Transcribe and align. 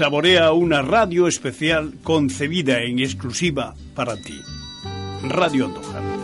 Saborea 0.00 0.52
una 0.52 0.80
radio 0.80 1.28
especial 1.28 1.92
concebida 2.02 2.80
en 2.80 3.00
exclusiva 3.00 3.74
para 3.94 4.16
ti. 4.16 4.40
Radio 5.28 5.66
Andújar. 5.66 6.19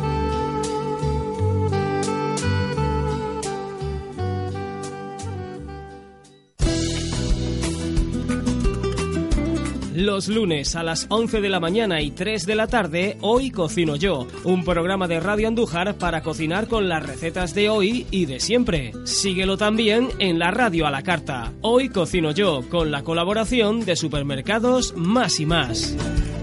Los 10.07 10.29
lunes 10.29 10.77
a 10.77 10.85
las 10.85 11.09
11 11.11 11.41
de 11.41 11.49
la 11.49 11.59
mañana 11.59 12.01
y 12.01 12.13
3 12.13 12.47
de 12.47 12.55
la 12.55 12.69
tarde, 12.69 13.19
Hoy 13.23 13.51
Cocino 13.51 13.97
Yo, 13.97 14.29
un 14.45 14.65
programa 14.65 15.09
de 15.09 15.19
Radio 15.19 15.49
Andújar 15.49 15.97
para 15.99 16.23
cocinar 16.23 16.69
con 16.69 16.89
las 16.89 17.05
recetas 17.05 17.55
de 17.57 17.69
hoy 17.69 18.07
y 18.13 18.27
de 18.27 18.39
siempre. 18.39 18.93
Síguelo 19.03 19.57
también 19.57 20.11
en 20.21 20.39
la 20.39 20.53
radio 20.53 20.87
a 20.87 20.93
la 20.93 21.03
carta. 21.03 21.53
Hoy 21.61 21.89
Cocino 21.89 22.31
Yo, 22.31 22.63
con 22.69 22.93
la 22.93 23.03
colaboración 23.03 23.85
de 23.85 23.97
supermercados 23.97 24.95
Más 24.97 25.41
y 25.41 25.47
Más. 25.47 25.97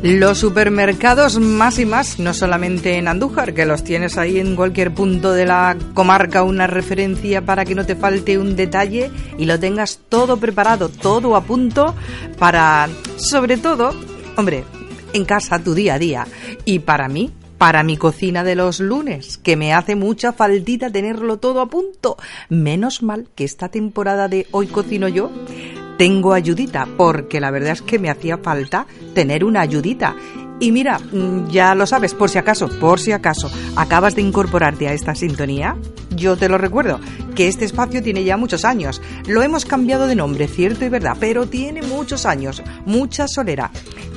Los 0.04 0.40
supermercados 0.40 1.40
más 1.40 1.80
y 1.80 1.86
más, 1.86 2.20
no 2.20 2.34
solamente 2.34 2.98
en 2.98 3.08
Andújar, 3.08 3.54
que 3.54 3.66
los 3.66 3.86
tienes 3.86 4.18
ahí 4.18 4.38
en 4.38 4.58
cualquier 4.58 4.94
punto 4.94 5.32
de 5.32 5.46
la 5.46 5.78
comarca, 5.94 6.44
una 6.44 6.68
referencia 6.68 7.46
para 7.46 7.64
que 7.64 7.74
no 7.74 7.86
te 7.86 7.96
falte 7.96 8.38
un 8.38 8.58
detalle 8.58 9.10
y 9.38 9.46
lo 9.46 9.58
tengas 9.62 10.02
todo 10.10 10.36
preparado, 10.36 10.90
todo 10.90 11.38
a 11.38 11.46
punto 11.46 11.96
para, 12.38 12.90
sobre 13.16 13.56
todo, 13.56 13.94
hombre, 14.36 14.66
en 15.14 15.24
casa, 15.24 15.64
tu 15.64 15.74
día 15.74 15.94
a 15.94 16.00
día. 16.00 16.28
Y 16.66 16.80
para 16.80 17.08
mí, 17.08 17.32
para 17.58 17.82
mi 17.84 17.96
cocina 17.96 18.44
de 18.44 18.56
los 18.56 18.82
lunes, 18.82 19.38
que 19.38 19.56
me 19.56 19.74
hace 19.74 19.96
mucha 19.96 20.34
faltita 20.34 20.90
tenerlo 20.90 21.38
todo 21.38 21.62
a 21.62 21.70
punto. 21.70 22.18
Menos 22.50 23.04
mal 23.04 23.30
que 23.36 23.46
esta 23.46 23.70
temporada 23.70 24.28
de 24.28 24.48
Hoy 24.52 24.68
Cocino 24.68 25.08
Yo 25.08 25.32
tengo 25.98 26.34
ayudita, 26.34 26.88
porque 26.98 27.40
la 27.40 27.52
verdad 27.52 27.72
es 27.72 27.82
que 27.82 28.00
me 28.00 28.10
hacía 28.10 28.38
falta 28.38 28.86
tener 29.14 29.44
una 29.44 29.62
ayudita. 29.62 30.16
Y 30.60 30.72
mira, 30.72 31.00
mm, 31.00 31.50
ya 31.50 31.76
lo 31.76 31.86
sabes, 31.86 32.14
por 32.14 32.30
si 32.30 32.38
acaso, 32.38 32.70
por 32.80 33.00
si 33.00 33.12
acaso, 33.12 33.52
acabas 33.76 34.16
de 34.16 34.22
incorporarte 34.22 34.88
a 34.88 34.94
esta 34.94 35.16
sintonía, 35.16 35.76
yo 36.16 36.38
te 36.38 36.48
lo 36.48 36.58
recuerdo, 36.58 37.00
que 37.36 37.48
este 37.48 37.66
espacio 37.66 38.02
tiene 38.02 38.24
ya 38.24 38.38
muchos 38.38 38.64
años. 38.64 39.02
Lo 39.28 39.42
hemos 39.42 39.66
cambiado 39.66 40.08
de 40.08 40.16
nombre, 40.16 40.48
cierto 40.48 40.86
y 40.86 40.90
verdad, 40.90 41.18
pero 41.20 41.48
tiene 41.48 41.82
muchos 41.82 42.26
años, 42.26 42.62
mucha 42.86 43.28
solera 43.28 43.72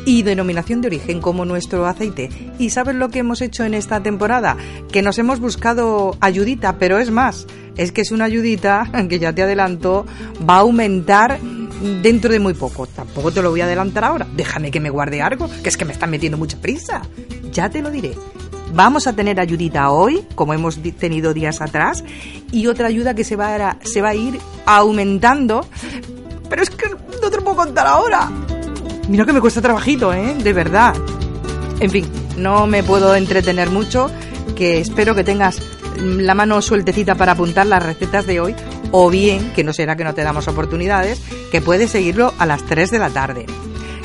y 0.05 0.22
denominación 0.22 0.80
de 0.80 0.88
origen 0.88 1.20
como 1.20 1.44
nuestro 1.44 1.86
aceite. 1.86 2.30
¿Y 2.58 2.70
sabes 2.70 2.94
lo 2.94 3.08
que 3.08 3.18
hemos 3.18 3.42
hecho 3.42 3.64
en 3.64 3.74
esta 3.74 4.02
temporada? 4.02 4.56
Que 4.92 5.02
nos 5.02 5.18
hemos 5.18 5.40
buscado 5.40 6.16
ayudita, 6.20 6.78
pero 6.78 6.98
es 6.98 7.11
más, 7.11 7.46
es 7.77 7.92
que 7.92 8.02
es 8.02 8.12
una 8.12 8.27
ayudita 8.27 8.88
que 9.08 9.18
ya 9.18 9.34
te 9.34 9.42
adelanto, 9.42 10.06
va 10.48 10.56
a 10.56 10.61
aumentar 10.61 11.40
dentro 12.02 12.32
de 12.32 12.41
muy 12.41 12.55
poco. 12.55 12.86
Tampoco 12.86 13.32
te 13.32 13.42
lo 13.42 13.50
voy 13.50 13.60
a 13.60 13.64
adelantar 13.64 14.05
ahora. 14.05 14.27
Déjame 14.34 14.70
que 14.70 14.80
me 14.80 14.91
guarde 14.91 15.23
algo, 15.23 15.48
que 15.62 15.68
es 15.68 15.77
que 15.77 15.84
me 15.84 15.92
están 15.92 16.11
metiendo 16.11 16.39
mucha 16.39 16.58
prisa. 16.58 17.02
Ya 17.52 17.68
te 17.70 17.83
lo 17.83 17.90
diré. 17.90 18.14
Vamos 18.74 19.06
a 19.06 19.12
tener 19.14 19.40
ayudita 19.40 19.90
hoy, 19.90 20.24
como 20.34 20.52
hemos 20.52 20.78
tenido 20.98 21.33
días 21.33 21.61
atrás, 21.61 22.05
y 22.51 22.67
otra 22.67 22.89
ayuda 22.89 23.14
que 23.14 23.24
se 23.24 23.36
va 23.36 23.55
a, 23.55 23.78
se 23.84 24.02
va 24.02 24.11
a 24.11 24.14
ir 24.14 24.39
aumentando. 24.67 25.64
Pero 26.48 26.62
es 26.62 26.70
que 26.70 26.89
no 26.89 27.30
te 27.30 27.36
lo 27.36 27.45
puedo 27.45 27.56
contar 27.56 27.86
ahora. 27.86 28.30
Mira 29.08 29.24
que 29.24 29.33
me 29.33 29.40
cuesta 29.40 29.62
trabajito, 29.62 30.12
¿eh? 30.12 30.34
De 30.34 30.52
verdad. 30.52 30.95
En 31.78 31.90
fin, 31.90 32.06
no 32.36 32.67
me 32.67 32.83
puedo 32.83 33.14
entretener 33.14 33.70
mucho, 33.70 34.11
que 34.56 34.80
espero 34.80 35.14
que 35.14 35.24
tengas 35.24 35.61
la 35.96 36.34
mano 36.34 36.61
sueltecita 36.61 37.14
para 37.14 37.33
apuntar 37.33 37.67
las 37.67 37.83
recetas 37.83 38.27
de 38.27 38.40
hoy, 38.40 38.55
o 38.91 39.11
bien, 39.11 39.52
que 39.52 39.64
no 39.64 39.73
será 39.73 39.97
que 39.97 40.05
no 40.05 40.14
te 40.14 40.23
damos 40.23 40.48
oportunidades, 40.48 41.20
que 41.51 41.61
puedes 41.61 41.91
seguirlo 41.91 42.33
a 42.39 42.47
las 42.47 42.64
3 42.64 42.91
de 42.91 42.98
la 42.98 43.11
tarde 43.11 43.47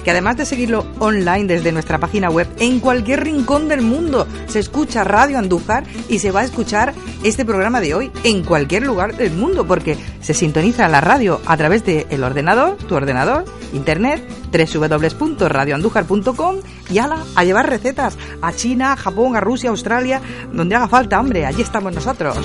que 0.03 0.11
además 0.11 0.37
de 0.37 0.45
seguirlo 0.45 0.85
online 0.99 1.45
desde 1.45 1.71
nuestra 1.71 1.99
página 1.99 2.29
web, 2.29 2.47
en 2.59 2.79
cualquier 2.79 3.23
rincón 3.23 3.67
del 3.67 3.81
mundo 3.81 4.27
se 4.47 4.59
escucha 4.59 5.03
Radio 5.03 5.37
Andújar 5.37 5.83
y 6.09 6.19
se 6.19 6.31
va 6.31 6.41
a 6.41 6.43
escuchar 6.43 6.93
este 7.23 7.45
programa 7.45 7.81
de 7.81 7.93
hoy 7.93 8.11
en 8.23 8.43
cualquier 8.43 8.83
lugar 8.83 9.15
del 9.15 9.31
mundo, 9.31 9.65
porque 9.65 9.97
se 10.21 10.33
sintoniza 10.33 10.87
la 10.87 11.01
radio 11.01 11.41
a 11.45 11.57
través 11.57 11.85
del 11.85 12.07
el 12.09 12.23
ordenador, 12.23 12.77
tu 12.77 12.95
ordenador, 12.95 13.45
internet, 13.73 14.23
www.radioandújar.com 14.51 16.55
y 16.89 16.97
ala, 16.97 17.23
a 17.35 17.43
llevar 17.43 17.69
recetas 17.69 18.17
a 18.41 18.53
China, 18.53 18.95
Japón, 18.95 19.35
a 19.35 19.39
Rusia, 19.39 19.69
a 19.69 19.71
Australia, 19.71 20.21
donde 20.51 20.75
haga 20.75 20.87
falta, 20.87 21.19
hombre, 21.19 21.45
allí 21.45 21.61
estamos 21.61 21.93
nosotros. 21.93 22.37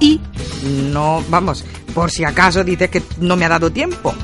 Y 0.00 0.20
no, 0.62 1.22
vamos, 1.28 1.64
por 1.94 2.10
si 2.10 2.24
acaso 2.24 2.64
dices 2.64 2.90
que 2.90 3.02
no 3.20 3.36
me 3.36 3.44
ha 3.44 3.48
dado 3.48 3.70
tiempo. 3.70 4.14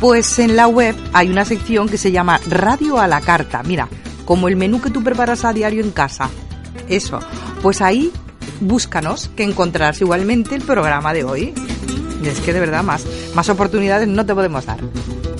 Pues 0.00 0.38
en 0.38 0.56
la 0.56 0.66
web 0.66 0.96
hay 1.12 1.28
una 1.28 1.44
sección 1.44 1.88
que 1.88 1.98
se 1.98 2.10
llama 2.10 2.40
Radio 2.48 2.98
a 2.98 3.06
la 3.06 3.20
Carta. 3.20 3.62
Mira, 3.62 3.88
como 4.24 4.48
el 4.48 4.56
menú 4.56 4.80
que 4.80 4.90
tú 4.90 5.02
preparas 5.02 5.44
a 5.44 5.52
diario 5.52 5.82
en 5.84 5.90
casa. 5.90 6.30
Eso. 6.88 7.20
Pues 7.62 7.82
ahí 7.82 8.10
búscanos, 8.60 9.30
que 9.34 9.42
encontrarás 9.42 10.00
igualmente 10.00 10.54
el 10.54 10.62
programa 10.62 11.12
de 11.12 11.24
hoy. 11.24 11.54
es 12.24 12.40
que 12.40 12.52
de 12.52 12.60
verdad 12.60 12.82
más, 12.82 13.04
más 13.34 13.48
oportunidades 13.48 14.06
no 14.06 14.24
te 14.26 14.34
podemos 14.34 14.66
dar. 14.66 14.78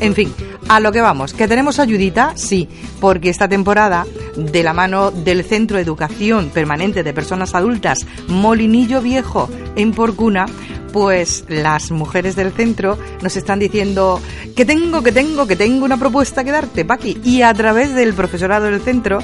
En 0.00 0.14
fin, 0.14 0.32
a 0.70 0.78
lo 0.78 0.92
que 0.92 1.00
vamos, 1.00 1.34
que 1.34 1.48
tenemos 1.48 1.80
ayudita, 1.80 2.34
sí, 2.36 2.68
porque 3.00 3.28
esta 3.28 3.48
temporada, 3.48 4.06
de 4.36 4.62
la 4.62 4.72
mano 4.72 5.10
del 5.10 5.42
Centro 5.42 5.76
de 5.76 5.82
Educación 5.82 6.50
Permanente 6.50 7.02
de 7.02 7.12
Personas 7.12 7.56
Adultas 7.56 8.06
Molinillo 8.28 9.02
Viejo 9.02 9.50
en 9.74 9.92
Porcuna, 9.92 10.46
pues 10.92 11.44
las 11.48 11.90
mujeres 11.90 12.36
del 12.36 12.52
centro 12.52 12.96
nos 13.20 13.36
están 13.36 13.58
diciendo 13.58 14.20
que 14.54 14.64
tengo, 14.64 15.02
que 15.02 15.10
tengo, 15.10 15.48
que 15.48 15.56
tengo 15.56 15.84
una 15.84 15.96
propuesta 15.96 16.44
que 16.44 16.52
darte, 16.52 16.84
Paqui. 16.84 17.20
Y 17.24 17.42
a 17.42 17.52
través 17.52 17.92
del 17.94 18.14
profesorado 18.14 18.66
del 18.66 18.80
centro, 18.80 19.18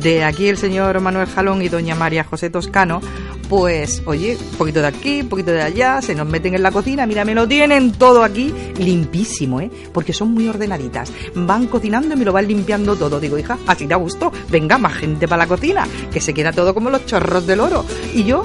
de 0.00 0.24
aquí 0.24 0.48
el 0.48 0.58
señor 0.58 0.98
Manuel 1.00 1.28
Jalón 1.28 1.62
y 1.62 1.68
doña 1.68 1.94
María 1.94 2.24
José 2.24 2.50
Toscano, 2.50 3.00
pues, 3.48 4.02
oye, 4.04 4.36
un 4.36 4.56
poquito 4.56 4.80
de 4.80 4.86
aquí, 4.86 5.22
un 5.22 5.28
poquito 5.28 5.50
de 5.50 5.62
allá, 5.62 6.02
se 6.02 6.14
nos 6.14 6.26
meten 6.26 6.54
en 6.54 6.62
la 6.62 6.70
cocina, 6.70 7.06
mira, 7.06 7.24
me 7.24 7.34
lo 7.34 7.48
tienen 7.48 7.92
todo 7.92 8.22
aquí 8.22 8.52
limpísimo, 8.78 9.60
¿eh? 9.60 9.70
Porque 9.92 10.12
son 10.12 10.32
muy 10.32 10.48
ordenaditas. 10.48 11.12
Van 11.34 11.66
cocinando 11.66 12.14
y 12.14 12.18
me 12.18 12.24
lo 12.24 12.32
van 12.32 12.46
limpiando 12.46 12.96
todo. 12.96 13.20
Digo, 13.20 13.38
hija, 13.38 13.58
así 13.66 13.86
te 13.86 13.94
gusto, 13.94 14.32
venga, 14.50 14.78
más 14.78 14.94
gente 14.94 15.26
para 15.26 15.44
la 15.44 15.48
cocina, 15.48 15.86
que 16.12 16.20
se 16.20 16.34
queda 16.34 16.52
todo 16.52 16.74
como 16.74 16.90
los 16.90 17.06
chorros 17.06 17.46
del 17.46 17.60
oro. 17.60 17.84
Y 18.14 18.24
yo, 18.24 18.44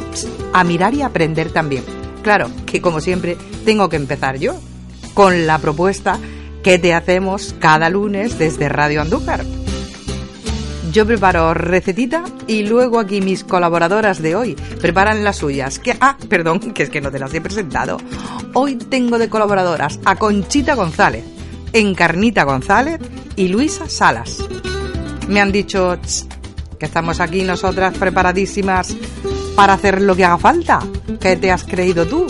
a 0.53 0.63
mirar 0.63 0.93
y 0.93 1.01
aprender 1.01 1.51
también. 1.51 1.83
Claro, 2.21 2.49
que 2.65 2.81
como 2.81 3.01
siempre, 3.01 3.37
tengo 3.65 3.89
que 3.89 3.97
empezar 3.97 4.37
yo 4.39 4.55
con 5.13 5.45
la 5.45 5.59
propuesta 5.59 6.17
que 6.63 6.79
te 6.79 6.93
hacemos 6.93 7.53
cada 7.59 7.89
lunes 7.89 8.39
desde 8.39 8.69
Radio 8.69 9.01
Andújar. 9.01 9.43
Yo 10.93 11.07
preparo 11.07 11.55
recetita 11.55 12.23
y 12.45 12.67
luego 12.67 12.99
aquí 12.99 13.19
mis 13.19 13.43
colaboradoras 13.43 14.21
de 14.21 14.35
hoy 14.35 14.53
preparan 14.79 15.23
las 15.23 15.37
suyas. 15.37 15.79
Que, 15.79 15.97
ah, 15.99 16.17
perdón, 16.29 16.59
que 16.73 16.83
es 16.83 16.91
que 16.91 17.01
no 17.01 17.09
te 17.09 17.17
las 17.17 17.33
he 17.33 17.41
presentado. 17.41 17.97
Hoy 18.53 18.75
tengo 18.75 19.17
de 19.17 19.27
colaboradoras 19.27 19.99
a 20.05 20.15
Conchita 20.17 20.75
González, 20.75 21.25
Encarnita 21.73 22.43
González 22.43 22.99
y 23.35 23.47
Luisa 23.47 23.89
Salas. 23.89 24.37
Me 25.27 25.41
han 25.41 25.51
dicho 25.51 25.97
que 26.77 26.85
estamos 26.85 27.19
aquí 27.19 27.41
nosotras 27.41 27.97
preparadísimas 27.97 28.95
para 29.55 29.73
hacer 29.73 29.99
lo 29.99 30.15
que 30.15 30.25
haga 30.25 30.37
falta. 30.37 30.79
¿Qué 31.19 31.37
te 31.37 31.51
has 31.51 31.63
creído 31.63 32.05
tú? 32.05 32.27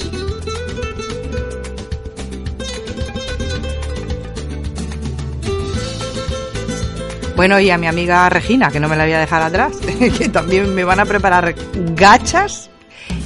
Bueno, 7.36 7.60
y 7.60 7.72
a 7.72 7.78
mi 7.80 7.88
amiga 7.88 8.30
Regina, 8.30 8.70
que 8.70 8.80
no 8.80 8.88
me 8.88 8.96
la 8.96 9.06
voy 9.06 9.14
a 9.14 9.20
dejar 9.20 9.42
atrás, 9.42 9.78
que 10.18 10.30
también 10.30 10.74
me 10.76 10.84
van 10.84 11.00
a 11.00 11.06
preparar 11.06 11.56
gachas 11.96 12.70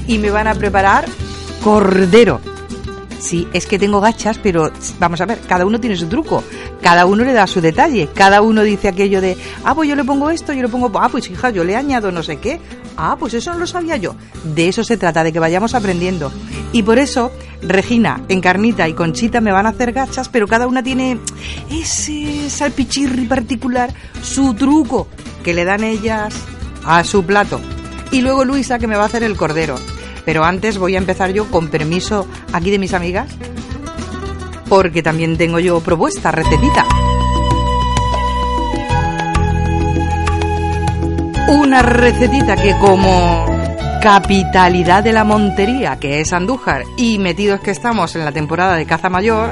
y 0.07 0.18
me 0.18 0.31
van 0.31 0.48
a 0.48 0.56
preparar 0.56 1.06
cordero. 1.62 2.39
Sí, 3.19 3.48
es 3.51 3.65
que 3.65 3.80
tengo 3.80 4.00
gachas, 4.00 4.39
pero 4.42 4.71
vamos 5.00 5.19
a 5.19 5.25
ver, 5.25 5.39
cada 5.48 5.65
uno 5.65 5.80
tiene 5.80 5.98
su 5.98 6.07
truco, 6.07 6.44
cada 6.81 7.06
uno 7.06 7.25
le 7.25 7.33
da 7.33 7.48
su 7.48 7.59
detalle, 7.59 8.09
cada 8.13 8.42
uno 8.42 8.62
dice 8.62 8.88
aquello 8.88 9.19
de, 9.19 9.36
ah, 9.65 9.75
pues 9.75 9.89
yo 9.89 9.95
le 9.95 10.06
pongo 10.06 10.30
esto, 10.30 10.54
yo 10.54 10.62
le 10.62 10.69
pongo, 10.69 10.92
ah, 11.00 11.09
pues 11.09 11.30
hija, 11.30 11.50
yo 11.50 11.63
le 11.63 11.75
añado 11.75 12.12
no 12.12 12.24
sé 12.24 12.38
qué. 12.38 12.62
Ah, 12.98 13.16
pues 13.20 13.36
eso 13.36 13.54
no 13.54 13.60
lo 13.60 13.68
sabía 13.68 13.96
yo. 13.96 14.16
De 14.44 14.68
eso 14.68 14.84
se 14.84 14.98
trata, 14.98 15.24
de 15.24 15.32
que 15.32 15.40
vayamos 15.40 15.76
aprendiendo. 15.76 16.32
Y 16.72 16.82
por 16.84 16.98
eso, 16.98 17.32
Regina, 17.62 18.24
Encarnita 18.28 18.90
y 18.90 18.94
Conchita 18.94 19.40
me 19.40 19.52
van 19.52 19.68
a 19.68 19.70
hacer 19.70 19.94
gachas, 19.94 20.30
pero 20.30 20.48
cada 20.48 20.68
una 20.68 20.82
tiene 20.82 21.20
ese 21.70 22.50
salpichirri 22.50 23.26
particular, 23.26 23.94
su 24.22 24.56
truco, 24.56 25.08
que 25.44 25.54
le 25.54 25.64
dan 25.64 25.84
ellas 25.84 26.34
a 26.84 27.04
su 27.04 27.24
plato. 27.24 27.62
Y 28.12 28.22
luego 28.22 28.46
Luisa, 28.46 28.80
que 28.80 28.88
me 28.88 28.96
va 28.96 29.04
a 29.04 29.08
hacer 29.08 29.24
el 29.24 29.38
cordero. 29.38 29.76
Pero 30.26 30.44
antes 30.44 30.78
voy 30.78 30.96
a 30.96 30.98
empezar 30.98 31.32
yo, 31.32 31.50
con 31.52 31.68
permiso 31.68 32.28
aquí 32.52 32.72
de 32.72 32.80
mis 32.80 32.94
amigas, 32.94 33.30
porque 34.68 35.04
también 35.04 35.38
tengo 35.38 35.60
yo 35.60 35.80
propuesta, 35.80 36.32
recetita. 36.32 36.86
Una 41.48 41.82
recetita 41.82 42.58
que 42.58 42.78
como 42.78 43.46
capitalidad 44.02 45.02
de 45.02 45.14
la 45.14 45.24
montería, 45.24 45.98
que 45.98 46.20
es 46.20 46.34
Andújar, 46.34 46.84
y 46.98 47.20
metidos 47.20 47.62
que 47.62 47.72
estamos 47.72 48.16
en 48.16 48.26
la 48.26 48.34
temporada 48.34 48.76
de 48.76 48.86
caza 48.86 49.10
mayor, 49.10 49.52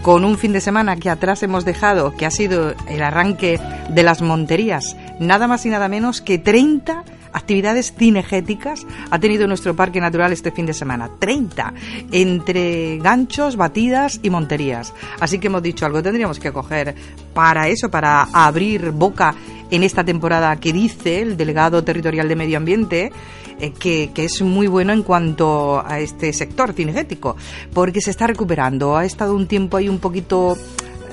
con 0.00 0.24
un 0.24 0.38
fin 0.38 0.52
de 0.52 0.62
semana 0.62 0.96
que 0.96 1.10
atrás 1.10 1.42
hemos 1.42 1.64
dejado, 1.64 2.14
que 2.16 2.24
ha 2.24 2.30
sido 2.30 2.74
el 2.88 3.02
arranque 3.02 3.60
de 3.90 4.02
las 4.02 4.22
monterías, 4.22 4.96
nada 5.18 5.46
más 5.46 5.66
y 5.66 5.68
nada 5.68 5.88
menos 5.88 6.22
que 6.22 6.38
30 6.38 7.04
actividades 7.34 7.92
cinegéticas 7.92 8.86
ha 9.10 9.18
tenido 9.18 9.46
nuestro 9.46 9.76
parque 9.76 10.00
natural 10.00 10.32
este 10.32 10.50
fin 10.50 10.64
de 10.64 10.72
semana. 10.72 11.10
30 11.18 11.74
entre 12.12 12.98
ganchos, 12.98 13.56
batidas 13.56 14.20
y 14.22 14.30
monterías. 14.30 14.94
Así 15.20 15.38
que 15.38 15.48
hemos 15.48 15.62
dicho 15.62 15.84
algo 15.84 16.02
tendríamos 16.02 16.38
que 16.38 16.52
coger 16.52 16.94
para 17.34 17.68
eso, 17.68 17.90
para 17.90 18.22
abrir 18.32 18.92
boca 18.92 19.34
en 19.70 19.82
esta 19.82 20.04
temporada 20.04 20.56
que 20.56 20.72
dice 20.72 21.20
el 21.20 21.36
delegado 21.36 21.84
territorial 21.84 22.28
de 22.28 22.36
Medio 22.36 22.56
Ambiente. 22.56 23.12
Eh, 23.60 23.70
que, 23.70 24.10
que, 24.12 24.24
es 24.24 24.42
muy 24.42 24.66
bueno 24.66 24.92
en 24.92 25.04
cuanto 25.04 25.80
a 25.86 26.00
este 26.00 26.32
sector 26.32 26.72
cinegético, 26.72 27.36
porque 27.72 28.00
se 28.00 28.10
está 28.10 28.26
recuperando. 28.26 28.96
Ha 28.96 29.04
estado 29.04 29.36
un 29.36 29.46
tiempo 29.46 29.76
ahí 29.76 29.88
un 29.88 30.00
poquito 30.00 30.56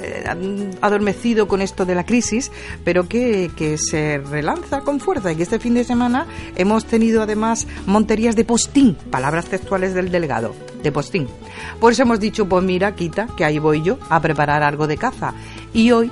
eh, 0.02 0.24
adormecido 0.82 1.48
con 1.48 1.62
esto 1.62 1.86
de 1.86 1.96
la 1.96 2.06
crisis, 2.06 2.52
pero 2.84 3.08
que, 3.08 3.52
que, 3.56 3.78
se 3.78 4.18
relanza 4.18 4.82
con 4.82 5.00
fuerza 5.00 5.32
y 5.32 5.42
este 5.42 5.60
fin 5.60 5.74
de 5.74 5.84
semana 5.84 6.26
hemos 6.56 6.86
tenido 6.86 7.22
además 7.22 7.68
monterías 7.86 8.36
de 8.36 8.46
postín, 8.46 8.96
palabras 9.10 9.46
textuales 9.46 9.94
del 9.94 10.12
delegado, 10.12 10.56
de 10.82 10.92
postín. 10.92 11.28
Por 11.80 11.92
eso 11.92 12.02
hemos 12.04 12.20
dicho, 12.20 12.48
pues 12.48 12.64
mira, 12.64 12.96
quita, 12.96 13.28
que 13.38 13.46
ahí 13.46 13.60
voy 13.60 13.82
yo 13.82 13.98
a 14.10 14.20
preparar 14.20 14.64
algo 14.64 14.88
de 14.88 14.98
caza. 14.98 15.34
Y 15.74 15.92
hoy 15.92 16.12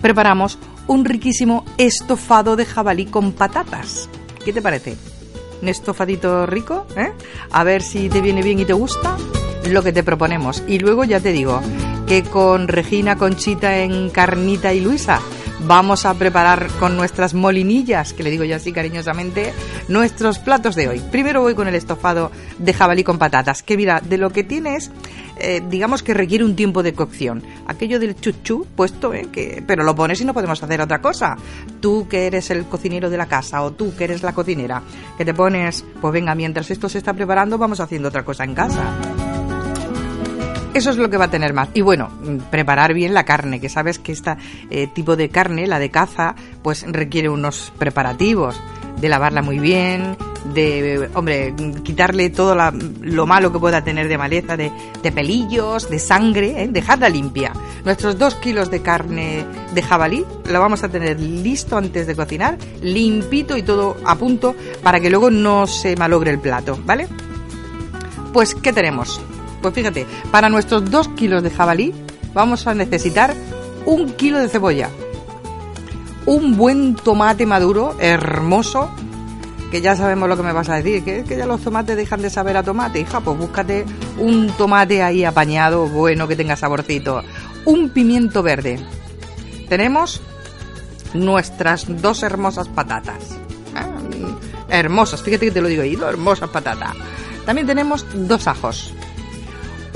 preparamos 0.00 0.58
un 0.86 1.04
riquísimo 1.04 1.64
estofado 1.78 2.56
de 2.56 2.64
jabalí 2.64 3.06
con 3.06 3.32
patatas. 3.32 4.08
¿Qué 4.44 4.52
te 4.52 4.62
parece? 4.62 4.96
Un 5.62 5.68
estofadito 5.68 6.46
rico, 6.46 6.86
¿eh? 6.96 7.12
A 7.50 7.64
ver 7.64 7.82
si 7.82 8.08
te 8.08 8.20
viene 8.20 8.42
bien 8.42 8.58
y 8.58 8.64
te 8.64 8.72
gusta 8.72 9.16
lo 9.68 9.82
que 9.82 9.92
te 9.92 10.02
proponemos. 10.02 10.62
Y 10.68 10.78
luego 10.78 11.04
ya 11.04 11.20
te 11.20 11.32
digo 11.32 11.60
que 12.06 12.22
con 12.22 12.68
Regina, 12.68 13.16
Conchita, 13.16 13.78
Encarnita 13.78 14.72
y 14.72 14.80
Luisa 14.80 15.20
vamos 15.66 16.06
a 16.06 16.14
preparar 16.14 16.68
con 16.78 16.96
nuestras 16.96 17.34
molinillas, 17.34 18.12
que 18.12 18.22
le 18.22 18.30
digo 18.30 18.44
yo 18.44 18.56
así 18.56 18.72
cariñosamente, 18.72 19.52
nuestros 19.88 20.38
platos 20.38 20.76
de 20.76 20.88
hoy. 20.88 21.00
Primero 21.10 21.42
voy 21.42 21.54
con 21.54 21.66
el 21.66 21.74
estofado 21.74 22.30
de 22.58 22.72
jabalí 22.72 23.02
con 23.02 23.18
patatas, 23.18 23.62
que 23.62 23.76
mira, 23.76 24.00
de 24.00 24.18
lo 24.18 24.30
que 24.30 24.44
tienes, 24.44 24.90
eh, 25.38 25.62
digamos 25.68 26.02
que 26.02 26.14
requiere 26.14 26.44
un 26.44 26.54
tiempo 26.54 26.82
de 26.82 26.92
cocción. 26.92 27.42
Aquello 27.66 27.98
del 27.98 28.14
chuchu 28.20 28.66
puesto, 28.76 29.12
eh, 29.12 29.28
que, 29.32 29.62
pero 29.66 29.82
lo 29.82 29.94
pones 29.94 30.20
y 30.20 30.24
no 30.24 30.34
podemos 30.34 30.62
hacer 30.62 30.80
otra 30.80 31.00
cosa. 31.00 31.36
Tú 31.80 32.06
que 32.08 32.26
eres 32.26 32.50
el 32.50 32.66
cocinero 32.66 33.10
de 33.10 33.16
la 33.16 33.26
casa 33.26 33.62
o 33.62 33.72
tú 33.72 33.94
que 33.96 34.04
eres 34.04 34.22
la 34.22 34.32
cocinera, 34.32 34.82
que 35.18 35.24
te 35.24 35.34
pones, 35.34 35.84
pues 36.00 36.12
venga, 36.12 36.34
mientras 36.34 36.70
esto 36.70 36.88
se 36.88 36.98
está 36.98 37.12
preparando, 37.14 37.58
vamos 37.58 37.80
haciendo 37.80 38.08
otra 38.08 38.24
cosa 38.24 38.44
en 38.44 38.54
casa. 38.54 39.15
Eso 40.76 40.90
es 40.90 40.98
lo 40.98 41.08
que 41.08 41.16
va 41.16 41.24
a 41.24 41.30
tener 41.30 41.54
más. 41.54 41.70
Y 41.72 41.80
bueno, 41.80 42.10
mm, 42.10 42.50
preparar 42.50 42.92
bien 42.92 43.14
la 43.14 43.24
carne, 43.24 43.60
que 43.60 43.70
sabes 43.70 43.98
que 43.98 44.12
este 44.12 44.36
tipo 44.88 45.16
de 45.16 45.30
carne, 45.30 45.66
la 45.66 45.78
de 45.78 45.90
caza, 45.90 46.34
pues 46.62 46.84
requiere 46.86 47.30
unos 47.30 47.72
preparativos 47.78 48.60
de 49.00 49.08
lavarla 49.08 49.40
muy 49.40 49.58
bien, 49.58 50.18
de, 50.52 51.08
hombre, 51.14 51.54
quitarle 51.82 52.28
todo 52.28 52.54
lo 53.00 53.26
malo 53.26 53.52
que 53.52 53.58
pueda 53.58 53.84
tener 53.84 54.06
de 54.06 54.18
maleza, 54.18 54.58
de, 54.58 54.70
pelillos, 55.14 55.88
de 55.88 55.98
sangre, 55.98 56.64
¿eh? 56.64 56.68
dejarla 56.70 57.08
limpia. 57.08 57.54
Nuestros 57.82 58.18
dos 58.18 58.34
kilos 58.34 58.70
de 58.70 58.82
carne 58.82 59.46
de 59.72 59.82
jabalí 59.82 60.26
lo 60.44 60.60
vamos 60.60 60.84
a 60.84 60.90
tener 60.90 61.18
listo 61.18 61.78
antes 61.78 62.06
de 62.06 62.14
cocinar, 62.14 62.58
limpito 62.82 63.56
y 63.56 63.62
todo 63.62 63.96
a 64.04 64.14
punto 64.16 64.54
para 64.82 65.00
que 65.00 65.08
luego 65.08 65.30
no 65.30 65.66
se 65.66 65.96
malogre 65.96 66.32
el 66.32 66.38
plato, 66.38 66.78
¿vale? 66.84 67.08
Pues, 68.34 68.54
¿qué 68.54 68.74
tenemos? 68.74 69.22
Pues 69.66 69.74
fíjate, 69.74 70.06
para 70.30 70.48
nuestros 70.48 70.88
dos 70.92 71.08
kilos 71.08 71.42
de 71.42 71.50
jabalí 71.50 71.92
vamos 72.32 72.68
a 72.68 72.74
necesitar 72.74 73.34
un 73.84 74.12
kilo 74.12 74.38
de 74.38 74.48
cebolla, 74.48 74.90
un 76.24 76.56
buen 76.56 76.94
tomate 76.94 77.46
maduro, 77.46 77.96
hermoso, 77.98 78.88
que 79.72 79.80
ya 79.80 79.96
sabemos 79.96 80.28
lo 80.28 80.36
que 80.36 80.44
me 80.44 80.52
vas 80.52 80.68
a 80.68 80.76
decir, 80.76 81.02
que 81.02 81.24
que 81.24 81.36
ya 81.36 81.46
los 81.46 81.62
tomates 81.62 81.96
dejan 81.96 82.22
de 82.22 82.30
saber 82.30 82.56
a 82.56 82.62
tomate, 82.62 83.00
hija, 83.00 83.18
pues 83.18 83.36
búscate 83.36 83.84
un 84.18 84.52
tomate 84.56 85.02
ahí 85.02 85.24
apañado, 85.24 85.88
bueno, 85.88 86.28
que 86.28 86.36
tenga 86.36 86.54
saborcito, 86.54 87.24
un 87.64 87.88
pimiento 87.88 88.44
verde. 88.44 88.78
Tenemos 89.68 90.22
nuestras 91.12 91.86
dos 92.00 92.22
hermosas 92.22 92.68
patatas. 92.68 93.36
Hermosas, 94.68 95.24
fíjate 95.24 95.46
que 95.46 95.52
te 95.52 95.60
lo 95.60 95.66
digo 95.66 95.82
ahí, 95.82 95.96
dos 95.96 96.08
hermosas 96.08 96.50
patatas. 96.50 96.94
También 97.44 97.66
tenemos 97.66 98.04
dos 98.14 98.46
ajos, 98.48 98.92